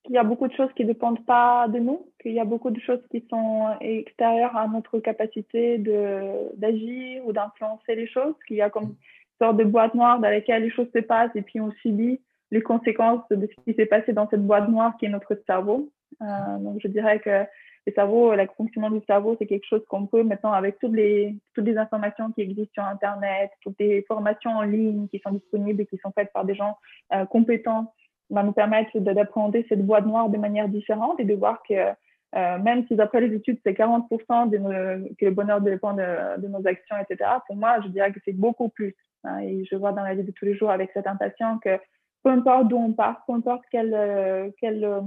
qu'il 0.04 0.14
y 0.14 0.18
a 0.18 0.22
beaucoup 0.22 0.46
de 0.46 0.52
choses 0.52 0.70
qui 0.76 0.82
ne 0.84 0.92
dépendent 0.92 1.24
pas 1.24 1.66
de 1.66 1.78
nous, 1.80 2.06
qu'il 2.20 2.32
y 2.32 2.38
a 2.38 2.44
beaucoup 2.44 2.70
de 2.70 2.78
choses 2.78 3.00
qui 3.10 3.24
sont 3.28 3.70
extérieures 3.80 4.54
à 4.56 4.68
notre 4.68 5.00
capacité 5.00 5.78
d'agir 5.78 7.26
ou 7.26 7.32
d'influencer 7.32 7.96
les 7.96 8.06
choses, 8.06 8.34
qu'il 8.46 8.56
y 8.56 8.62
a 8.62 8.70
comme 8.70 8.84
une 8.84 8.96
sorte 9.40 9.56
de 9.56 9.64
boîte 9.64 9.94
noire 9.94 10.20
dans 10.20 10.28
laquelle 10.28 10.62
les 10.62 10.70
choses 10.70 10.90
se 10.94 11.00
passent 11.00 11.34
et 11.34 11.42
puis 11.42 11.60
on 11.60 11.72
subit 11.82 12.20
les 12.50 12.62
conséquences 12.62 13.26
de 13.30 13.48
ce 13.48 13.64
qui 13.64 13.74
s'est 13.74 13.86
passé 13.86 14.12
dans 14.12 14.28
cette 14.28 14.46
boîte 14.46 14.68
noire 14.68 14.96
qui 14.98 15.06
est 15.06 15.08
notre 15.08 15.34
cerveau. 15.46 15.90
Euh, 16.22 16.58
donc 16.58 16.78
je 16.82 16.88
dirais 16.88 17.18
que 17.20 17.44
le 17.86 17.92
cerveau, 17.92 18.34
le 18.34 18.46
fonctionnement 18.56 18.90
du 18.90 19.04
cerveau, 19.06 19.36
c'est 19.38 19.46
quelque 19.46 19.66
chose 19.66 19.84
qu'on 19.88 20.06
peut 20.06 20.22
maintenant 20.22 20.52
avec 20.52 20.78
toutes 20.78 20.94
les, 20.94 21.36
toutes 21.54 21.66
les 21.66 21.76
informations 21.76 22.32
qui 22.32 22.40
existent 22.40 22.72
sur 22.72 22.84
Internet, 22.84 23.50
toutes 23.62 23.78
les 23.78 24.02
formations 24.08 24.52
en 24.52 24.62
ligne 24.62 25.06
qui 25.08 25.18
sont 25.18 25.32
disponibles 25.32 25.82
et 25.82 25.86
qui 25.86 25.98
sont 25.98 26.12
faites 26.12 26.32
par 26.32 26.44
des 26.44 26.54
gens 26.54 26.78
euh, 27.12 27.26
compétents 27.26 27.92
va 28.30 28.42
nous 28.42 28.52
permettre 28.52 28.98
d'appréhender 28.98 29.66
cette 29.68 29.84
boîte 29.84 30.06
noire 30.06 30.30
de 30.30 30.38
manière 30.38 30.68
différente 30.68 31.20
et 31.20 31.24
de 31.24 31.34
voir 31.34 31.62
que 31.68 31.74
euh, 31.74 32.58
même 32.58 32.84
si 32.88 32.96
d'après 32.96 33.20
les 33.20 33.36
études, 33.36 33.60
c'est 33.64 33.78
40% 33.78 34.50
de 34.50 35.14
que 35.14 35.24
le 35.24 35.30
bonheur 35.30 35.60
dépend 35.60 35.92
de, 35.92 36.46
nos 36.48 36.66
actions, 36.66 36.96
etc., 36.98 37.30
pour 37.46 37.54
moi, 37.54 37.80
je 37.82 37.88
dirais 37.88 38.12
que 38.12 38.18
c'est 38.24 38.32
beaucoup 38.32 38.68
plus. 38.68 38.96
Hein. 39.22 39.38
et 39.38 39.64
je 39.64 39.76
vois 39.76 39.92
dans 39.92 40.02
la 40.02 40.14
vie 40.14 40.24
de 40.24 40.32
tous 40.32 40.44
les 40.44 40.54
jours 40.54 40.70
avec 40.70 40.90
certains 40.92 41.16
patients 41.16 41.58
que 41.58 41.78
peu 42.22 42.30
importe 42.30 42.68
d'où 42.68 42.76
on 42.76 42.92
part, 42.92 43.22
peu 43.26 43.34
importe 43.34 43.62
quel, 43.70 43.94
euh, 43.94 44.50
quel 44.60 44.84
euh, 44.84 45.00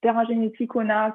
terrain 0.00 0.24
génétique 0.24 0.74
on 0.76 0.88
a, 0.88 1.14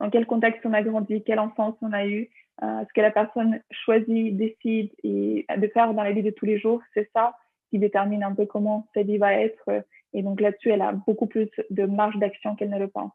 dans 0.00 0.10
quel 0.10 0.26
contexte 0.26 0.64
on 0.64 0.72
a 0.72 0.82
grandi, 0.82 1.22
quelle 1.22 1.40
enfance 1.40 1.74
on 1.82 1.92
a 1.92 2.06
eu, 2.06 2.28
ce 2.62 2.92
que 2.94 3.00
la 3.00 3.10
personne 3.10 3.60
choisit, 3.70 4.36
décide 4.36 4.90
et 5.02 5.46
de 5.56 5.66
faire 5.68 5.94
dans 5.94 6.02
la 6.02 6.12
vie 6.12 6.22
de 6.22 6.30
tous 6.30 6.46
les 6.46 6.58
jours, 6.58 6.80
c'est 6.94 7.10
ça 7.14 7.36
qui 7.70 7.78
détermine 7.78 8.22
un 8.22 8.34
peu 8.34 8.46
comment 8.46 8.86
sa 8.94 9.02
vie 9.02 9.18
va 9.18 9.34
être 9.34 9.84
et 10.12 10.22
donc 10.22 10.40
là-dessus, 10.40 10.70
elle 10.70 10.82
a 10.82 10.92
beaucoup 10.92 11.26
plus 11.26 11.48
de 11.70 11.84
marge 11.84 12.16
d'action 12.18 12.56
qu'elle 12.56 12.70
ne 12.70 12.78
le 12.78 12.88
pense. 12.88 13.12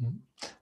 Mmh. 0.00 0.06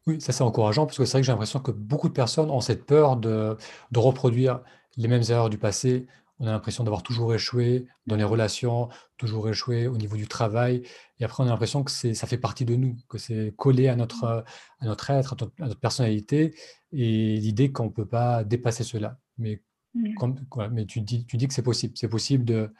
Oui, 0.07 0.21
ça 0.21 0.33
c'est 0.33 0.45
encourageant 0.45 0.87
parce 0.87 0.99
que 0.99 1.05
c'est 1.05 1.13
vrai 1.13 1.21
que 1.21 1.27
j'ai 1.27 1.33
l'impression 1.33 1.61
que 1.61 1.71
beaucoup 1.71 2.09
de 2.09 2.15
personnes 2.15 2.51
ont 2.51 2.61
cette 2.61 2.87
peur 2.87 3.17
de, 3.17 3.57
de 3.91 3.99
reproduire 3.99 4.61
les 4.97 5.09
mêmes 5.09 5.23
erreurs 5.29 5.51
du 5.51 5.59
passé. 5.59 6.07
On 6.39 6.47
a 6.47 6.51
l'impression 6.51 6.85
d'avoir 6.85 7.03
toujours 7.03 7.35
échoué 7.35 7.87
dans 8.07 8.17
les 8.17 8.25
relations, 8.25 8.89
toujours 9.17 9.49
échoué 9.49 9.87
au 9.87 9.97
niveau 9.97 10.17
du 10.17 10.27
travail. 10.27 10.83
Et 11.19 11.25
après, 11.25 11.43
on 11.43 11.47
a 11.47 11.51
l'impression 11.51 11.83
que 11.83 11.91
ça 11.91 12.27
fait 12.27 12.39
partie 12.39 12.65
de 12.65 12.77
nous, 12.77 12.97
que 13.09 13.17
c'est 13.17 13.55
collé 13.57 13.89
à 13.89 13.97
notre, 13.97 14.27
mmh. 14.27 14.85
à 14.85 14.87
notre 14.87 15.11
être, 15.11 15.35
à 15.61 15.67
notre, 15.67 15.81
personnalité. 15.81 16.55
Et 16.93 17.37
l'idée 17.37 17.73
qu'on 17.73 17.87
ne 17.87 17.91
peut 17.91 18.07
pas 18.07 18.45
dépasser 18.45 18.85
cela. 18.85 19.19
Mais, 19.39 19.63
mmh. 19.95 20.15
mais 20.73 20.85
tu, 20.85 21.01
dis, 21.01 21.25
tu 21.25 21.39
dis 21.39 21.49
que 21.49 21.55
c'est 21.55 21.63
possible. 21.63 21.95
C'est 21.97 22.09
possible 22.09 22.45
de, 22.45 22.75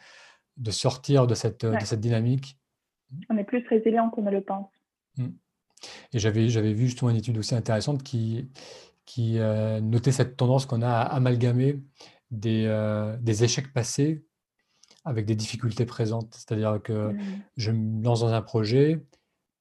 de 0.59 0.71
sortir 0.71 1.27
de 1.27 1.35
cette, 1.35 1.65
de 1.65 1.85
cette 1.85 2.01
dynamique 2.01 2.59
on 3.29 3.37
est 3.37 3.45
plus 3.45 3.67
résilient 3.69 4.11
qu'on 4.11 4.23
ne 4.23 4.31
le 4.31 4.41
pense. 4.41 4.69
Hmm. 5.17 5.29
Et 6.13 6.19
j'avais, 6.19 6.49
j'avais 6.49 6.73
vu 6.73 6.87
justement 6.87 7.11
une 7.11 7.17
étude 7.17 7.37
aussi 7.39 7.55
intéressante 7.55 8.03
qui, 8.03 8.49
qui 9.05 9.39
euh, 9.39 9.81
notait 9.81 10.13
cette 10.13 10.37
tendance 10.37 10.67
qu'on 10.67 10.83
a 10.83 10.89
à 10.89 11.03
amalgamer 11.03 11.81
des, 12.31 12.65
euh, 12.67 13.17
des, 13.21 13.45
échecs 13.45 13.73
passés 13.73 14.25
avec 15.05 15.27
des 15.27 15.37
difficultés 15.37 15.87
présentes. 15.87 16.35
C'est-à-dire 16.35 16.81
que 16.83 17.13
hmm. 17.13 17.43
je 17.57 17.71
me 17.71 18.03
lance 18.03 18.21
dans 18.21 18.33
un 18.33 18.43
projet, 18.43 19.05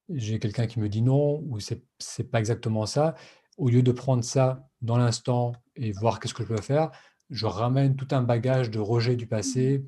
j'ai 0.09 0.39
quelqu'un 0.39 0.67
qui 0.67 0.79
me 0.79 0.89
dit 0.89 1.01
non, 1.01 1.41
ou 1.47 1.59
c'est 1.59 1.83
n'est 2.19 2.25
pas 2.25 2.39
exactement 2.39 2.85
ça. 2.85 3.15
Au 3.57 3.69
lieu 3.69 3.81
de 3.81 3.91
prendre 3.91 4.23
ça 4.23 4.67
dans 4.81 4.97
l'instant 4.97 5.53
et 5.75 5.91
voir 5.91 6.19
qu'est-ce 6.19 6.33
que 6.33 6.43
je 6.43 6.47
peux 6.47 6.61
faire, 6.61 6.91
je 7.29 7.45
ramène 7.45 7.95
tout 7.95 8.07
un 8.11 8.21
bagage 8.21 8.69
de 8.69 8.79
rejet 8.79 9.15
du 9.15 9.27
passé. 9.27 9.85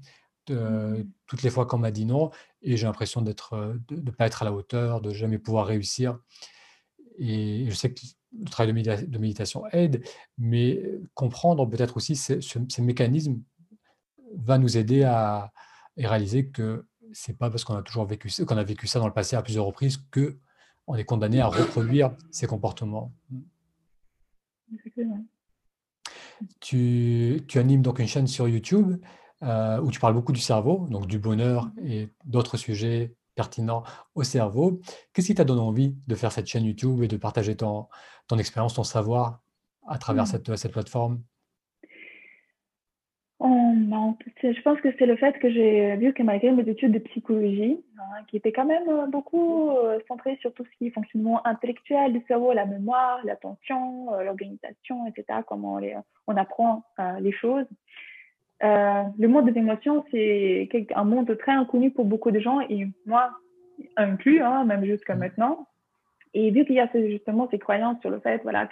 Euh, 0.49 0.99
mmh. 0.99 1.11
toutes 1.25 1.43
les 1.43 1.49
fois 1.49 1.65
qu'on 1.65 1.77
m'a 1.77 1.91
dit 1.91 2.05
non, 2.05 2.31
et 2.61 2.77
j'ai 2.77 2.85
l'impression 2.85 3.21
d'être, 3.21 3.53
euh, 3.53 3.73
de 3.89 3.97
ne 3.97 4.11
pas 4.11 4.27
être 4.27 4.43
à 4.43 4.45
la 4.45 4.53
hauteur, 4.53 5.01
de 5.01 5.11
jamais 5.11 5.39
pouvoir 5.39 5.65
réussir. 5.65 6.19
Et 7.17 7.65
je 7.67 7.75
sais 7.75 7.93
que 7.93 7.99
le 8.37 8.49
travail 8.49 8.73
de, 8.73 9.17
méditation 9.17 9.65
aide, 9.71 10.03
mais 10.37 10.83
comprendre 11.13 11.65
peut-être 11.65 11.97
aussi 11.97 12.15
ces, 12.15 12.39
mécanismes 12.79 13.41
va 14.35 14.57
nous 14.57 14.77
aider 14.77 15.03
à, 15.03 15.51
réaliser 15.97 16.47
que 16.49 16.85
c'est 17.11 17.37
pas 17.37 17.49
parce 17.49 17.63
qu'on 17.63 17.75
a 17.75 17.81
toujours 17.81 18.05
vécu 18.05 18.29
qu'on 18.45 18.57
a 18.57 18.63
vécu 18.63 18.85
ça 18.85 18.99
dans 18.99 19.07
le 19.07 19.13
passé 19.13 19.35
à 19.35 19.41
plusieurs 19.41 19.65
reprises 19.65 19.97
que 20.11 20.37
on 20.85 20.95
est 20.95 21.05
condamné 21.05 21.41
à 21.41 21.47
reproduire 21.47 22.15
ces 22.31 22.47
comportements. 22.47 23.13
Tu, 26.59 27.43
tu, 27.47 27.59
animes 27.59 27.81
donc 27.81 27.99
une 27.99 28.07
chaîne 28.07 28.27
sur 28.27 28.47
YouTube 28.47 29.01
euh, 29.43 29.81
où 29.81 29.91
tu 29.91 29.99
parles 29.99 30.13
beaucoup 30.13 30.31
du 30.31 30.39
cerveau, 30.39 30.87
donc 30.89 31.07
du 31.07 31.19
bonheur 31.19 31.69
et 31.83 32.09
d'autres 32.25 32.57
sujets 32.57 33.15
pertinents 33.35 33.83
au 34.15 34.23
cerveau. 34.23 34.81
Qu'est-ce 35.13 35.27
qui 35.27 35.35
t'a 35.35 35.43
donné 35.43 35.61
envie 35.61 35.95
de 36.07 36.15
faire 36.15 36.31
cette 36.31 36.47
chaîne 36.47 36.65
YouTube 36.65 37.03
et 37.03 37.07
de 37.07 37.17
partager 37.17 37.55
ton, 37.55 37.87
ton 38.27 38.37
expérience, 38.37 38.73
ton 38.75 38.83
savoir 38.83 39.41
à 39.87 39.97
travers 39.97 40.23
mmh. 40.23 40.27
cette, 40.27 40.55
cette 40.55 40.71
plateforme? 40.71 41.21
Oh, 43.39 43.71
non, 43.75 44.17
je 44.41 44.61
pense 44.63 44.81
que 44.81 44.89
c'est 44.97 45.05
le 45.05 45.15
fait 45.15 45.37
que 45.37 45.49
j'ai 45.51 45.95
vu 45.97 46.11
que 46.13 46.23
malgré 46.23 46.51
mes 46.51 46.67
études 46.67 46.91
de 46.91 46.99
psychologie, 46.99 47.79
hein, 47.99 48.23
qui 48.27 48.37
étaient 48.37 48.51
quand 48.51 48.65
même 48.65 48.89
euh, 48.89 49.05
beaucoup 49.05 49.69
euh, 49.69 49.99
centrées 50.07 50.37
sur 50.41 50.51
tout 50.55 50.65
ce 50.65 50.77
qui 50.77 50.87
est 50.87 50.89
fonctionnement 50.89 51.45
intellectuel 51.45 52.13
du 52.13 52.21
cerveau, 52.27 52.53
la 52.53 52.65
mémoire, 52.65 53.19
l'attention, 53.25 54.09
l'organisation, 54.21 55.05
etc., 55.05 55.41
comment 55.47 55.79
on 56.25 56.35
apprend 56.35 56.83
les 57.19 57.31
choses, 57.31 57.67
euh, 58.63 59.03
le 59.19 59.27
monde 59.27 59.49
des 59.49 59.59
émotions, 59.59 60.03
c'est 60.11 60.67
un 60.95 61.03
monde 61.03 61.37
très 61.37 61.51
inconnu 61.51 61.91
pour 61.91 62.05
beaucoup 62.05 62.31
de 62.31 62.39
gens, 62.39 62.61
et 62.61 62.87
moi 63.05 63.31
inclus, 63.95 64.41
hein, 64.41 64.65
même 64.65 64.83
jusqu'à 64.83 65.15
mm. 65.15 65.19
maintenant. 65.19 65.67
Et 66.39 66.51
vu 66.51 66.65
qu'il 66.65 66.75
y 66.75 66.79
a 66.79 66.87
justement 66.93 67.47
ces 67.49 67.57
croyances 67.57 67.99
sur 67.99 68.11
le 68.11 68.19
fait 68.19 68.39
voilà, 68.43 68.69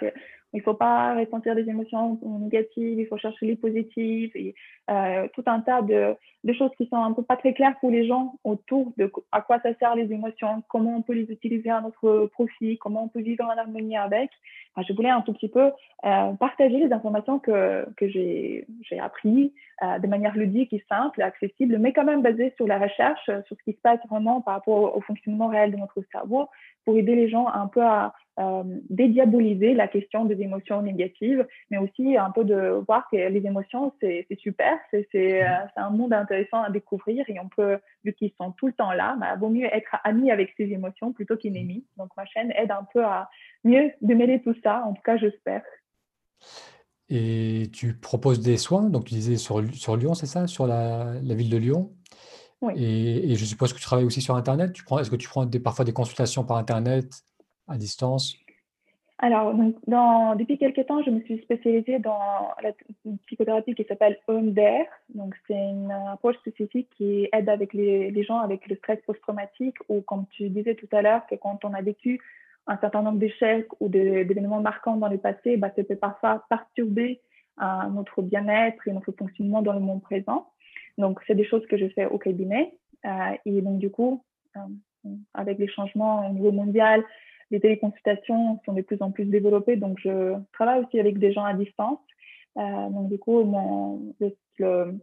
qu'il 0.50 0.60
ne 0.60 0.64
faut 0.64 0.74
pas 0.74 1.14
ressentir 1.14 1.54
des 1.54 1.68
émotions 1.68 2.18
négatives, 2.22 2.98
il 2.98 3.06
faut 3.06 3.18
chercher 3.18 3.46
les 3.46 3.56
positives, 3.56 4.30
et 4.34 4.54
euh, 4.90 5.26
tout 5.34 5.42
un 5.46 5.60
tas 5.60 5.82
de, 5.82 6.16
choses 6.52 6.70
qui 6.78 6.86
sont 6.86 6.96
un 6.96 7.12
peu 7.12 7.22
pas 7.22 7.36
très 7.36 7.52
claires 7.52 7.74
pour 7.80 7.90
les 7.90 8.06
gens 8.06 8.34
autour 8.44 8.92
de 8.96 9.10
à 9.32 9.40
quoi 9.40 9.58
ça 9.60 9.74
sert 9.74 9.94
les 9.96 10.12
émotions, 10.12 10.62
comment 10.68 10.96
on 10.96 11.02
peut 11.02 11.12
les 11.12 11.30
utiliser 11.30 11.70
à 11.70 11.80
notre 11.80 12.26
profit, 12.26 12.78
comment 12.78 13.04
on 13.04 13.08
peut 13.08 13.20
vivre 13.20 13.44
en 13.44 13.58
harmonie 13.58 13.96
avec. 13.96 14.30
je 14.76 14.92
voulais 14.92 15.10
un 15.10 15.22
tout 15.22 15.32
petit 15.32 15.48
peu 15.48 15.72
euh, 16.04 16.32
partager 16.34 16.78
les 16.78 16.92
informations 16.92 17.38
que, 17.38 17.86
que 17.96 18.08
j'ai 18.08 18.64
appris 19.00 19.52
euh, 19.82 19.98
de 19.98 20.06
manière 20.06 20.36
ludique 20.36 20.72
et 20.72 20.84
simple, 20.88 21.20
accessible, 21.20 21.78
mais 21.78 21.92
quand 21.92 22.04
même 22.04 22.22
basée 22.22 22.52
sur 22.56 22.66
la 22.66 22.78
recherche, 22.78 23.24
sur 23.24 23.56
ce 23.56 23.62
qui 23.64 23.72
se 23.72 23.80
passe 23.82 24.00
vraiment 24.08 24.40
par 24.40 24.54
rapport 24.54 24.96
au 24.96 25.00
fonctionnement 25.00 25.48
réel 25.48 25.72
de 25.72 25.76
notre 25.76 26.00
cerveau, 26.12 26.48
pour 26.84 26.96
aider 26.96 27.16
les 27.16 27.28
gens 27.28 27.48
un 27.48 27.66
peu 27.66 27.82
à 27.82 28.14
dédiaboliser 28.90 29.74
la 29.74 29.88
question 29.88 30.24
des 30.26 30.40
émotions 30.42 30.82
négatives, 30.82 31.46
mais 31.70 31.78
aussi 31.78 32.16
un 32.16 32.30
peu 32.30 32.44
de 32.44 32.82
voir 32.86 33.08
que 33.10 33.16
les 33.16 33.46
émotions, 33.46 33.92
c'est 34.00 34.26
super, 34.38 34.78
euh, 34.94 35.02
c'est 35.10 35.42
un 35.76 35.90
monde 35.90 36.12
intéressant 36.12 36.62
à 36.62 36.70
découvrir 36.70 37.24
et 37.28 37.40
on 37.40 37.48
peut, 37.48 37.78
vu 38.04 38.12
qu'ils 38.12 38.32
sont 38.36 38.52
tout 38.52 38.66
le 38.66 38.72
temps 38.74 38.92
là, 38.92 39.16
bah, 39.18 39.36
vaut 39.36 39.48
mieux 39.48 39.66
être 39.66 39.96
ami 40.04 40.30
avec 40.30 40.52
ces 40.56 40.64
émotions 40.64 41.12
plutôt 41.12 41.36
qu'ennemi. 41.36 41.84
Donc 41.96 42.10
ma 42.16 42.26
chaîne 42.26 42.52
aide 42.52 42.70
un 42.70 42.86
peu 42.92 43.04
à 43.04 43.30
mieux 43.64 43.90
démêler 44.02 44.42
tout 44.42 44.54
ça, 44.62 44.82
en 44.84 44.92
tout 44.92 45.02
cas 45.02 45.16
j'espère. 45.16 45.62
Et 47.08 47.70
tu 47.72 47.94
proposes 47.94 48.40
des 48.40 48.56
soins, 48.56 48.90
donc 48.90 49.04
tu 49.04 49.14
disais 49.14 49.36
sur, 49.36 49.62
sur 49.74 49.96
Lyon, 49.96 50.14
c'est 50.14 50.26
ça, 50.26 50.46
sur 50.46 50.66
la, 50.66 51.14
la 51.22 51.34
ville 51.34 51.50
de 51.50 51.56
Lyon? 51.56 51.92
Et, 52.74 53.34
je 53.36 53.44
suppose 53.44 53.72
que 53.72 53.78
tu 53.78 53.84
travailles 53.84 54.06
aussi 54.06 54.20
sur 54.20 54.34
Internet. 54.34 54.74
Est-ce 54.98 55.10
que 55.10 55.16
tu 55.16 55.28
prends 55.28 55.46
des, 55.46 55.60
parfois 55.60 55.84
des 55.84 55.92
consultations 55.92 56.44
par 56.44 56.56
Internet? 56.56 57.06
À 57.68 57.76
distance? 57.76 58.36
Alors, 59.18 59.54
donc, 59.54 59.76
depuis 60.38 60.58
quelques 60.58 60.84
temps, 60.86 61.02
je 61.02 61.10
me 61.10 61.20
suis 61.22 61.38
spécialisée 61.38 61.98
dans 61.98 62.50
la 62.62 62.72
psychothérapie 63.26 63.74
qui 63.74 63.84
s'appelle 63.84 64.18
EMDR. 64.28 64.84
Donc, 65.14 65.34
c'est 65.46 65.54
une 65.54 65.90
approche 65.90 66.36
spécifique 66.36 66.90
qui 66.98 67.26
aide 67.32 67.48
avec 67.48 67.72
les, 67.72 68.22
gens 68.24 68.40
avec 68.40 68.66
le 68.68 68.76
stress 68.76 69.00
post-traumatique 69.06 69.76
ou, 69.88 70.02
comme 70.02 70.26
tu 70.30 70.50
disais 70.50 70.74
tout 70.74 70.88
à 70.92 71.00
l'heure, 71.00 71.26
que 71.28 71.34
quand 71.34 71.64
on 71.64 71.72
a 71.72 71.80
vécu 71.80 72.20
un 72.66 72.76
certain 72.76 73.00
nombre 73.00 73.18
d'échecs 73.18 73.68
ou 73.80 73.88
d'événements 73.88 74.60
marquants 74.60 74.96
dans 74.96 75.08
le 75.08 75.18
passé, 75.18 75.56
bah, 75.56 75.72
ça 75.74 75.82
peut 75.82 75.96
parfois 75.96 76.44
perturber 76.50 77.22
notre 77.90 78.20
bien-être 78.20 78.86
et 78.86 78.92
notre 78.92 79.12
fonctionnement 79.12 79.62
dans 79.62 79.72
le 79.72 79.80
monde 79.80 80.02
présent. 80.02 80.46
Donc, 80.98 81.20
c'est 81.26 81.34
des 81.34 81.46
choses 81.46 81.66
que 81.66 81.78
je 81.78 81.88
fais 81.88 82.04
au 82.06 82.18
cabinet. 82.18 82.74
Euh, 83.06 83.34
et 83.44 83.62
donc, 83.62 83.78
du 83.78 83.90
coup, 83.90 84.22
euh, 84.56 84.60
avec 85.34 85.58
les 85.58 85.68
changements 85.68 86.28
au 86.28 86.32
niveau 86.32 86.52
mondial, 86.52 87.04
les 87.50 87.60
téléconsultations 87.60 88.60
sont 88.64 88.72
de 88.72 88.82
plus 88.82 89.00
en 89.02 89.10
plus 89.10 89.24
développées, 89.26 89.76
donc 89.76 89.98
je 90.00 90.34
travaille 90.52 90.84
aussi 90.84 90.98
avec 90.98 91.18
des 91.18 91.32
gens 91.32 91.44
à 91.44 91.54
distance. 91.54 91.98
Euh, 92.56 92.88
donc 92.90 93.08
du 93.08 93.18
coup, 93.18 93.44
mon, 93.44 94.14
le, 94.20 94.98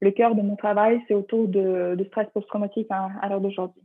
le, 0.00 0.10
cœur 0.10 0.34
de 0.34 0.42
mon 0.42 0.56
travail, 0.56 1.00
c'est 1.08 1.14
autour 1.14 1.48
de, 1.48 1.94
de 1.96 2.04
stress 2.04 2.28
post-traumatique 2.32 2.86
à, 2.90 3.10
à 3.20 3.28
l'heure 3.28 3.40
d'aujourd'hui. 3.40 3.82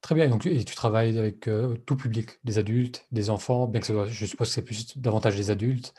Très 0.00 0.14
bien, 0.16 0.28
donc, 0.28 0.46
et 0.46 0.64
tu 0.64 0.74
travailles 0.74 1.16
avec 1.16 1.46
euh, 1.46 1.76
tout 1.86 1.96
public, 1.96 2.30
des 2.42 2.58
adultes, 2.58 3.06
des 3.12 3.30
enfants, 3.30 3.66
bien 3.66 3.80
que 3.80 3.86
ce 3.86 3.92
soit, 3.92 4.06
je 4.06 4.26
suppose 4.26 4.48
que 4.48 4.54
c'est 4.54 4.64
plus 4.64 4.98
davantage 4.98 5.36
des 5.36 5.50
adultes. 5.50 5.94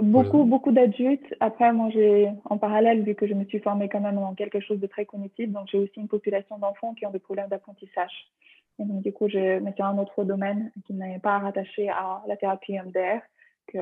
Beaucoup, 0.00 0.44
beaucoup 0.44 0.72
d'adultes. 0.72 1.34
Après, 1.38 1.72
moi, 1.72 1.90
j'ai 1.90 2.28
en 2.46 2.58
parallèle, 2.58 3.02
vu 3.02 3.14
que 3.14 3.26
je 3.26 3.34
me 3.34 3.44
suis 3.44 3.60
formée 3.60 3.88
quand 3.88 4.00
même 4.00 4.16
dans 4.16 4.34
quelque 4.34 4.58
chose 4.58 4.80
de 4.80 4.86
très 4.86 5.04
cognitif, 5.04 5.50
donc 5.50 5.68
j'ai 5.70 5.78
aussi 5.78 5.92
une 5.96 6.08
population 6.08 6.58
d'enfants 6.58 6.94
qui 6.94 7.06
ont 7.06 7.10
des 7.10 7.18
problèmes 7.18 7.48
d'apprentissage. 7.48 8.32
Et 8.78 8.84
donc, 8.84 9.02
du 9.02 9.12
coup, 9.12 9.28
je 9.28 9.60
me 9.60 9.82
un 9.82 9.98
autre 9.98 10.24
domaine 10.24 10.72
qui 10.86 10.94
n'est 10.94 11.18
pas 11.18 11.38
rattaché 11.38 11.88
à 11.88 12.22
la 12.26 12.36
thérapie 12.36 12.78
MDR, 12.78 13.20
que, 13.66 13.78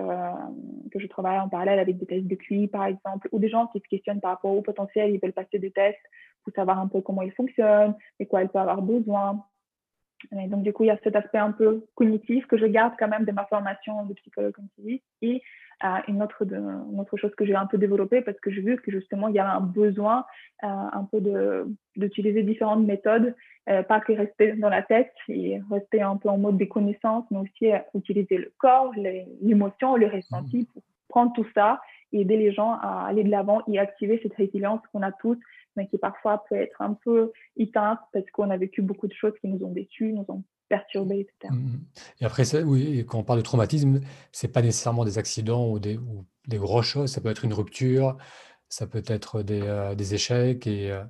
que 0.91 0.99
je 0.99 1.07
travaille 1.07 1.39
en 1.39 1.49
parallèle 1.49 1.79
avec 1.79 1.99
des 1.99 2.07
tests 2.07 2.27
de 2.27 2.35
QI, 2.35 2.69
par 2.69 2.87
exemple, 2.87 3.29
ou 3.33 3.39
des 3.39 3.49
gens 3.49 3.67
qui 3.69 3.81
se 3.81 3.89
questionnent 3.89 4.21
par 4.21 4.33
rapport 4.33 4.53
au 4.53 4.63
potentiel, 4.63 5.13
ils 5.15 5.21
veulent 5.21 5.33
passer 5.33 5.59
des 5.59 5.71
tests 5.71 5.99
pour 6.45 6.53
savoir 6.55 6.79
un 6.79 6.89
peu 6.89 7.01
comment 7.01 7.23
ils 7.23 7.33
fonctionnent 7.33 7.95
et 8.19 8.27
quoi 8.27 8.43
ils 8.43 8.49
peuvent 8.49 8.63
avoir 8.63 8.83
besoin. 8.83 9.45
Et 10.33 10.49
donc, 10.49 10.63
du 10.63 10.73
coup, 10.73 10.85
il 10.85 10.89
y 10.89 10.91
a 10.91 10.99
cet 11.03 11.17
aspect 11.17 11.39
un 11.39 11.53
peu 11.53 11.85
cognitif 11.95 12.47
que 12.47 12.59
je 12.59 12.67
garde 12.67 12.95
quand 12.99 13.09
même 13.09 13.25
de 13.25 13.33
ma 13.33 13.45
formation 13.47 14.05
de 14.05 14.15
psychologue 14.15 14.53
cognitiviste 14.53 15.05
et 15.23 15.43
une, 16.09 16.23
autre 16.23 16.45
de, 16.45 16.57
une 16.57 17.01
autre 17.01 17.17
chose 17.17 17.35
que 17.35 17.47
j'ai 17.47 17.55
un 17.55 17.67
peu 17.67 17.79
développée 17.79 18.21
parce 18.21 18.39
que 18.41 18.51
j'ai 18.51 18.61
vu 18.61 18.77
que 18.77 18.91
justement, 18.91 19.29
il 19.29 19.35
y 19.35 19.39
avait 19.39 19.51
un 19.51 19.61
besoin 19.61 20.25
euh, 20.63 20.67
un 20.67 21.09
peu 21.11 21.21
d'utiliser 21.97 22.43
différentes 22.43 22.85
méthodes, 22.85 23.35
euh, 23.69 23.83
pas 23.83 24.01
que 24.01 24.13
rester 24.13 24.53
dans 24.53 24.69
la 24.69 24.83
tête 24.83 25.13
et 25.29 25.61
rester 25.71 26.03
un 26.03 26.17
peu 26.17 26.29
en 26.29 26.39
mode 26.39 26.59
des 26.59 26.69
connaissances, 26.69 27.25
mais 27.31 27.39
aussi 27.39 27.73
euh, 27.73 27.79
utiliser 27.95 28.37
le 28.37 28.53
corps, 28.59 28.93
l'émotion, 29.41 29.97
le 29.97 30.07
ressenti 30.07 30.59
mmh. 30.59 30.67
pour 30.67 30.83
prendre 31.09 31.33
tout 31.33 31.47
ça 31.55 31.81
et 32.13 32.21
aider 32.21 32.37
les 32.37 32.53
gens 32.53 32.73
à 32.75 33.07
aller 33.07 33.25
de 33.25 33.31
l'avant 33.31 33.63
et 33.67 33.79
activer 33.79 34.21
cette 34.23 34.35
résilience 34.35 34.81
qu'on 34.93 35.03
a 35.03 35.13
tous, 35.13 35.39
mais 35.77 35.87
qui 35.89 35.99
parfois 35.99 36.45
peut 36.49 36.57
être 36.57 36.81
un 36.81 36.95
peu 36.95 37.33
éteinte 37.57 37.99
parce 38.13 38.29
qu'on 38.33 38.51
a 38.51 38.57
vécu 38.57 38.83
beaucoup 38.83 39.07
de 39.07 39.13
choses 39.13 39.33
qui 39.41 39.49
nous 39.49 39.65
ont 39.65 39.73
déçus, 39.73 40.13
nous 40.13 40.25
ont 40.29 40.45
perturbés, 40.69 41.21
etc. 41.21 41.53
Mmh, 41.53 41.57
mmh. 41.57 41.81
Et 42.21 42.25
après, 42.25 42.63
oui, 42.63 43.05
quand 43.07 43.19
on 43.19 43.25
parle 43.25 43.41
de 43.41 43.45
traumatisme, 43.45 44.01
c'est 44.33 44.53
pas 44.53 44.63
nécessairement 44.63 45.05
des 45.05 45.19
accidents 45.19 45.69
ou 45.69 45.79
des, 45.79 45.99
ou 45.99 46.25
des 46.47 46.59
grosses 46.59 46.87
choses, 46.87 47.11
ça 47.11 47.21
peut 47.21 47.29
être 47.29 47.45
une 47.45 47.53
rupture, 47.53 48.17
ça 48.69 48.87
peut 48.87 49.03
être 49.07 49.43
des, 49.43 49.63
euh, 49.63 49.95
des 49.95 50.15
échecs 50.15 50.67
et, 50.67 50.93
euh, 50.93 51.03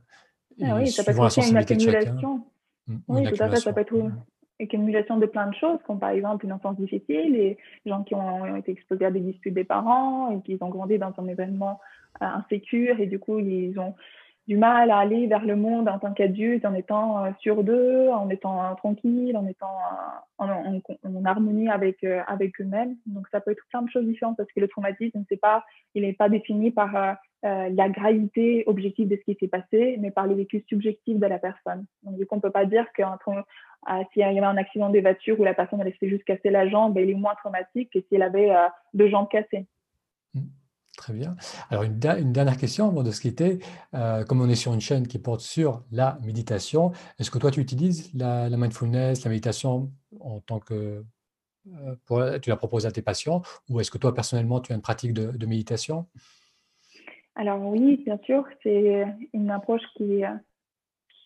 ah 0.62 0.76
oui, 0.76 0.88
ça 0.88 1.04
peut 1.04 1.12
être 1.12 1.48
une 1.48 1.56
accumulation. 1.56 2.44
Mmh, 2.86 2.96
oui, 3.08 3.32
tout 3.32 3.42
à 3.42 3.48
fait, 3.48 3.56
ça 3.56 3.72
peut 3.72 3.80
être 3.80 3.94
une 3.94 4.14
accumulation 4.60 5.16
de 5.18 5.26
plein 5.26 5.46
de 5.46 5.54
choses, 5.54 5.78
comme 5.86 5.98
par 5.98 6.10
exemple 6.10 6.44
une 6.44 6.52
enfance 6.52 6.76
difficile, 6.76 7.32
les 7.32 7.58
gens 7.86 8.02
qui 8.02 8.14
ont, 8.14 8.56
été 8.56 8.72
exposés 8.72 9.04
à 9.04 9.10
des 9.10 9.20
disputes 9.20 9.54
des 9.54 9.64
parents 9.64 10.30
et 10.30 10.42
qui 10.42 10.58
ont 10.60 10.68
grandi 10.68 10.98
dans 10.98 11.12
un 11.16 11.28
événement 11.28 11.80
euh, 12.22 12.26
insécure 12.26 13.00
et 13.00 13.06
du 13.06 13.18
coup 13.18 13.38
ils 13.38 13.78
ont 13.78 13.94
du 14.50 14.56
mal 14.56 14.90
à 14.90 14.98
aller 14.98 15.28
vers 15.28 15.44
le 15.44 15.54
monde 15.54 15.88
en 15.88 16.00
tant 16.00 16.12
qu'adulte 16.12 16.64
en 16.64 16.74
étant 16.74 17.24
euh, 17.24 17.30
sur 17.38 17.62
d'eux, 17.62 18.08
en 18.10 18.28
étant 18.30 18.64
euh, 18.64 18.74
tranquille, 18.74 19.36
en 19.36 19.46
étant 19.46 19.76
euh, 20.40 20.80
en, 21.04 21.24
harmonie 21.24 21.68
avec, 21.70 22.02
avec 22.26 22.60
eux-mêmes. 22.60 22.96
Donc 23.06 23.28
ça 23.30 23.40
peut 23.40 23.52
être 23.52 23.62
plein 23.68 23.82
de 23.82 23.88
choses 23.88 24.04
différentes 24.04 24.36
parce 24.36 24.50
que 24.50 24.58
le 24.58 24.66
traumatisme, 24.66 25.22
c'est 25.28 25.40
pas, 25.40 25.64
il 25.94 26.02
n'est 26.02 26.14
pas 26.14 26.28
défini 26.28 26.72
par 26.72 27.16
la 27.44 27.88
gravité 27.88 28.64
objective 28.66 29.06
de 29.08 29.16
ce 29.16 29.22
qui 29.22 29.38
s'est 29.38 29.48
passé, 29.48 29.96
mais 30.00 30.10
par 30.10 30.26
les 30.26 30.34
vécus 30.34 30.64
subjectifs 30.66 31.18
de 31.18 31.26
la 31.26 31.38
personne. 31.38 31.84
Donc 32.02 32.16
du 32.16 32.26
coup, 32.26 32.34
on 32.34 32.40
peut 32.40 32.50
pas 32.50 32.64
dire 32.64 32.86
que 32.92 33.02
s'il 34.12 34.22
y 34.22 34.24
avait 34.24 34.40
un 34.40 34.56
accident 34.56 34.90
de 34.90 34.98
voiture 34.98 35.38
où 35.38 35.44
la 35.44 35.54
personne 35.54 35.80
elle 35.80 35.94
s'est 36.00 36.08
juste 36.08 36.24
cassé 36.24 36.50
la 36.50 36.68
jambe, 36.68 36.94
ben, 36.94 37.04
il 37.04 37.10
est 37.10 37.14
moins 37.14 37.34
traumatique 37.36 37.90
que 37.92 38.00
si 38.00 38.16
elle 38.16 38.22
avait 38.22 38.50
deux 38.94 39.08
jambes 39.08 39.28
cassées. 39.28 39.66
Bien. 41.12 41.36
Alors, 41.70 41.84
une, 41.84 41.98
dernière 41.98 42.56
question 42.56 42.88
avant 42.88 43.02
de 43.02 43.10
se 43.10 43.20
quitter. 43.20 43.58
Euh, 43.94 44.24
comme 44.24 44.40
on 44.40 44.48
est 44.48 44.54
sur 44.54 44.72
une 44.72 44.80
chaîne 44.80 45.06
qui 45.06 45.18
porte 45.18 45.40
sur 45.40 45.82
la 45.90 46.18
méditation, 46.24 46.92
est-ce 47.18 47.30
que 47.30 47.38
toi, 47.38 47.50
tu 47.50 47.60
utilises 47.60 48.12
la, 48.14 48.48
mindfulness, 48.50 49.24
la 49.24 49.30
méditation 49.30 49.90
en 50.20 50.40
tant 50.40 50.60
que. 50.60 51.04
Euh, 52.10 52.38
tu 52.38 52.48
la 52.48 52.56
proposes 52.56 52.86
à 52.86 52.90
tes 52.90 53.02
patients 53.02 53.42
ou 53.68 53.80
est-ce 53.80 53.90
que 53.90 53.98
toi, 53.98 54.14
personnellement, 54.14 54.60
tu 54.60 54.72
as 54.72 54.76
une 54.76 54.82
pratique 54.82 55.12
de, 55.12 55.46
méditation? 55.46 56.06
Alors, 57.34 57.60
oui, 57.62 57.98
bien 58.04 58.18
sûr. 58.24 58.44
C'est 58.62 59.04
une 59.32 59.50
approche 59.50 59.82
qui 59.96 60.22
est 60.22 60.26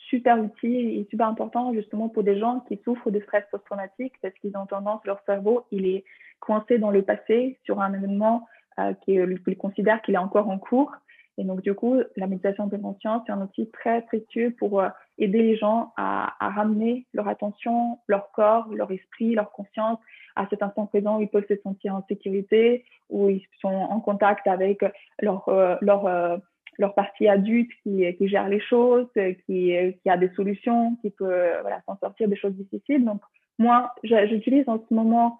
super 0.09 0.43
utile 0.43 0.99
et 0.99 1.07
super 1.11 1.27
importante 1.29 1.75
justement 1.75 2.09
pour 2.09 2.23
des 2.23 2.39
gens 2.39 2.61
qui 2.69 2.81
souffrent 2.85 3.11
de 3.11 3.21
stress 3.21 3.45
post-traumatique 3.51 4.15
parce 4.23 4.35
qu'ils 4.35 4.57
ont 4.57 4.67
tendance, 4.67 5.01
leur 5.05 5.21
cerveau, 5.25 5.67
il 5.71 5.87
est 5.87 6.05
coincé 6.41 6.79
dans 6.79 6.91
le 6.91 7.03
passé 7.03 7.59
sur 7.65 7.81
un 7.81 7.93
événement 7.95 8.47
euh, 8.81 8.93
qui 9.05 9.57
considère 9.57 10.03
qu'il 10.03 10.15
est 10.15 10.19
encore 10.19 10.49
en 10.49 10.59
cours. 10.59 10.93
Et 11.39 11.45
donc, 11.45 11.63
du 11.63 11.75
coup, 11.75 12.01
la 12.17 12.27
méditation 12.27 12.67
de 12.67 12.77
conscience 12.77 13.23
est 13.29 13.33
un 13.33 13.41
outil 13.41 13.71
très 13.71 14.03
précieux 14.03 14.55
pour 14.59 14.81
euh, 14.81 14.89
aider 15.19 15.43
les 15.43 15.57
gens 15.57 15.93
à, 15.97 16.35
ramener 16.41 17.07
leur 17.13 17.29
attention, 17.29 17.99
leur 18.09 18.31
corps, 18.33 18.69
leur 18.73 18.91
esprit, 18.91 19.35
leur 19.35 19.53
conscience 19.53 19.99
à 20.37 20.47
cet 20.49 20.63
instant 20.63 20.87
présent 20.87 21.19
où 21.19 21.23
ils 21.23 21.29
peuvent 21.29 21.47
se 21.49 21.57
sentir 21.63 21.95
en 21.95 22.05
sécurité, 22.09 22.85
où 23.11 23.29
ils 23.29 23.47
sont 23.61 23.69
en 23.69 24.01
contact 24.01 24.47
avec 24.47 24.85
leur, 25.21 25.49
euh, 25.49 25.77
leur, 25.81 26.41
leur 26.79 26.95
partie 26.95 27.29
adulte 27.29 27.71
qui, 27.83 28.05
qui 28.17 28.29
gère 28.29 28.49
les 28.49 28.61
choses, 28.61 29.07
qui, 29.47 29.77
qui 30.03 30.11
a 30.11 30.17
des 30.17 30.31
solutions, 30.31 30.97
qui 31.01 31.11
peut 31.11 31.61
voilà, 31.63 31.81
s'en 31.87 31.97
sortir 31.99 32.29
des 32.29 32.37
choses 32.37 32.55
difficiles. 32.55 33.05
Donc, 33.05 33.21
moi, 33.59 33.95
j'utilise 34.03 34.69
en 34.69 34.79
ce 34.89 34.93
moment 34.93 35.39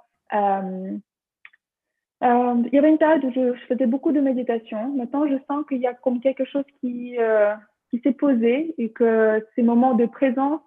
euh, 2.25 2.63
il 2.67 2.75
y 2.75 2.79
avait 2.79 2.89
une 2.89 2.99
période 2.99 3.25
où 3.25 3.31
je, 3.33 3.55
faisais 3.69 3.87
beaucoup 3.87 4.13
de 4.13 4.21
méditation. 4.21 4.95
Maintenant, 4.95 5.27
je 5.27 5.37
sens 5.47 5.65
qu'il 5.69 5.79
y 5.79 5.87
a 5.87 5.95
comme 5.95 6.21
quelque 6.21 6.45
chose 6.45 6.65
qui, 6.81 7.17
euh, 7.19 7.55
qui 7.91 8.01
s'est 8.01 8.13
posé 8.13 8.75
et 8.79 8.91
que 8.91 9.45
ces 9.55 9.63
moments 9.63 9.95
de 9.95 10.07
présence 10.07 10.61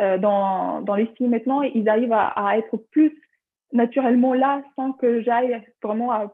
euh, 0.00 0.18
dans, 0.18 0.80
dans 0.80 0.96
les 0.96 1.08
maintenant, 1.20 1.62
ils 1.62 1.88
arrivent 1.88 2.12
à, 2.12 2.26
à, 2.28 2.56
être 2.58 2.76
plus 2.90 3.16
naturellement 3.72 4.34
là 4.34 4.62
sans 4.76 4.92
que 4.92 5.22
j'aille 5.22 5.62
vraiment 5.82 6.10
à 6.10 6.32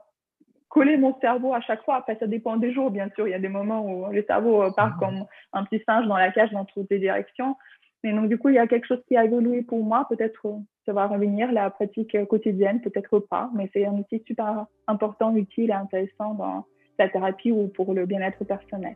coller 0.68 0.96
mon 0.96 1.14
cerveau 1.20 1.52
à 1.52 1.60
chaque 1.60 1.84
fois. 1.84 1.96
Après, 1.96 2.16
ça 2.18 2.26
dépend 2.26 2.56
des 2.56 2.72
jours, 2.72 2.90
bien 2.90 3.10
sûr. 3.14 3.28
Il 3.28 3.32
y 3.32 3.34
a 3.34 3.38
des 3.38 3.48
moments 3.48 3.84
où 3.86 4.10
le 4.10 4.24
cerveau 4.24 4.70
part 4.72 4.96
mmh. 4.96 4.98
comme 4.98 5.24
un 5.52 5.64
petit 5.64 5.82
singe 5.84 6.06
dans 6.06 6.16
la 6.16 6.30
cage 6.30 6.50
dans 6.52 6.64
toutes 6.64 6.90
les 6.90 6.98
directions. 6.98 7.56
Mais 8.04 8.12
donc, 8.12 8.28
du 8.28 8.36
coup, 8.36 8.50
il 8.50 8.56
y 8.56 8.58
a 8.58 8.66
quelque 8.66 8.86
chose 8.86 9.02
qui 9.08 9.16
a 9.16 9.24
évolué 9.24 9.62
pour 9.62 9.82
moi. 9.82 10.06
Peut-être 10.10 10.38
euh, 10.44 10.58
ça 10.84 10.92
va 10.92 11.06
revenir, 11.06 11.50
la 11.50 11.70
pratique 11.70 12.14
euh, 12.14 12.26
quotidienne, 12.26 12.82
peut-être 12.82 13.18
pas. 13.18 13.50
Mais 13.56 13.70
c'est 13.72 13.86
un 13.86 13.94
outil 13.94 14.22
super 14.26 14.66
important, 14.86 15.34
utile 15.34 15.70
et 15.70 15.72
intéressant 15.72 16.34
dans 16.34 16.66
la 16.98 17.08
thérapie 17.08 17.50
ou 17.50 17.68
pour 17.68 17.94
le 17.94 18.04
bien-être 18.04 18.44
personnel. 18.44 18.94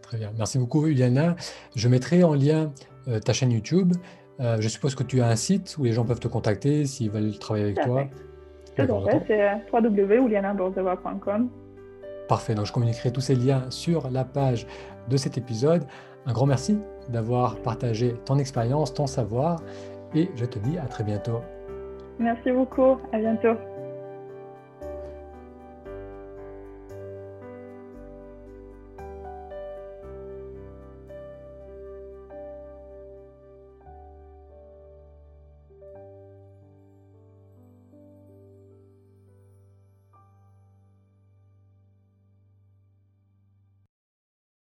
Très 0.00 0.16
bien. 0.16 0.30
Merci 0.38 0.58
beaucoup, 0.58 0.86
Juliana. 0.86 1.36
Je 1.76 1.88
mettrai 1.88 2.24
en 2.24 2.32
lien 2.32 2.72
euh, 3.06 3.20
ta 3.20 3.34
chaîne 3.34 3.52
YouTube. 3.52 3.92
je 4.40 4.68
suppose 4.68 4.94
que 4.94 5.02
tu 5.02 5.20
as 5.20 5.26
un 5.26 5.36
site 5.36 5.76
où 5.78 5.84
les 5.84 5.92
gens 5.92 6.06
peuvent 6.06 6.20
te 6.20 6.28
contacter 6.28 6.86
s'ils 6.86 7.10
veulent 7.10 7.38
travailler 7.38 7.66
avec 7.66 7.80
toi. 7.84 8.04
Tout 8.76 8.82
à 8.82 9.10
fait, 9.10 9.22
c'est 9.26 9.76
www.julianaborzova.com. 9.76 11.50
Parfait, 12.28 12.54
donc 12.54 12.64
je 12.66 12.72
communiquerai 12.72 13.12
tous 13.12 13.20
ces 13.20 13.34
liens 13.34 13.68
sur 13.70 14.10
la 14.10 14.24
page 14.24 14.66
de 15.10 15.16
cet 15.18 15.36
épisode. 15.36 15.84
Un 16.24 16.32
grand 16.32 16.46
merci 16.46 16.78
d'avoir 17.08 17.56
partagé 17.56 18.14
ton 18.24 18.38
expérience, 18.38 18.92
ton 18.94 19.06
savoir 19.06 19.60
et 20.14 20.30
je 20.36 20.44
te 20.44 20.58
dis 20.58 20.78
à 20.78 20.86
très 20.86 21.04
bientôt. 21.04 21.40
Merci 22.18 22.50
beaucoup, 22.50 22.98
à 23.12 23.18
bientôt. 23.18 23.56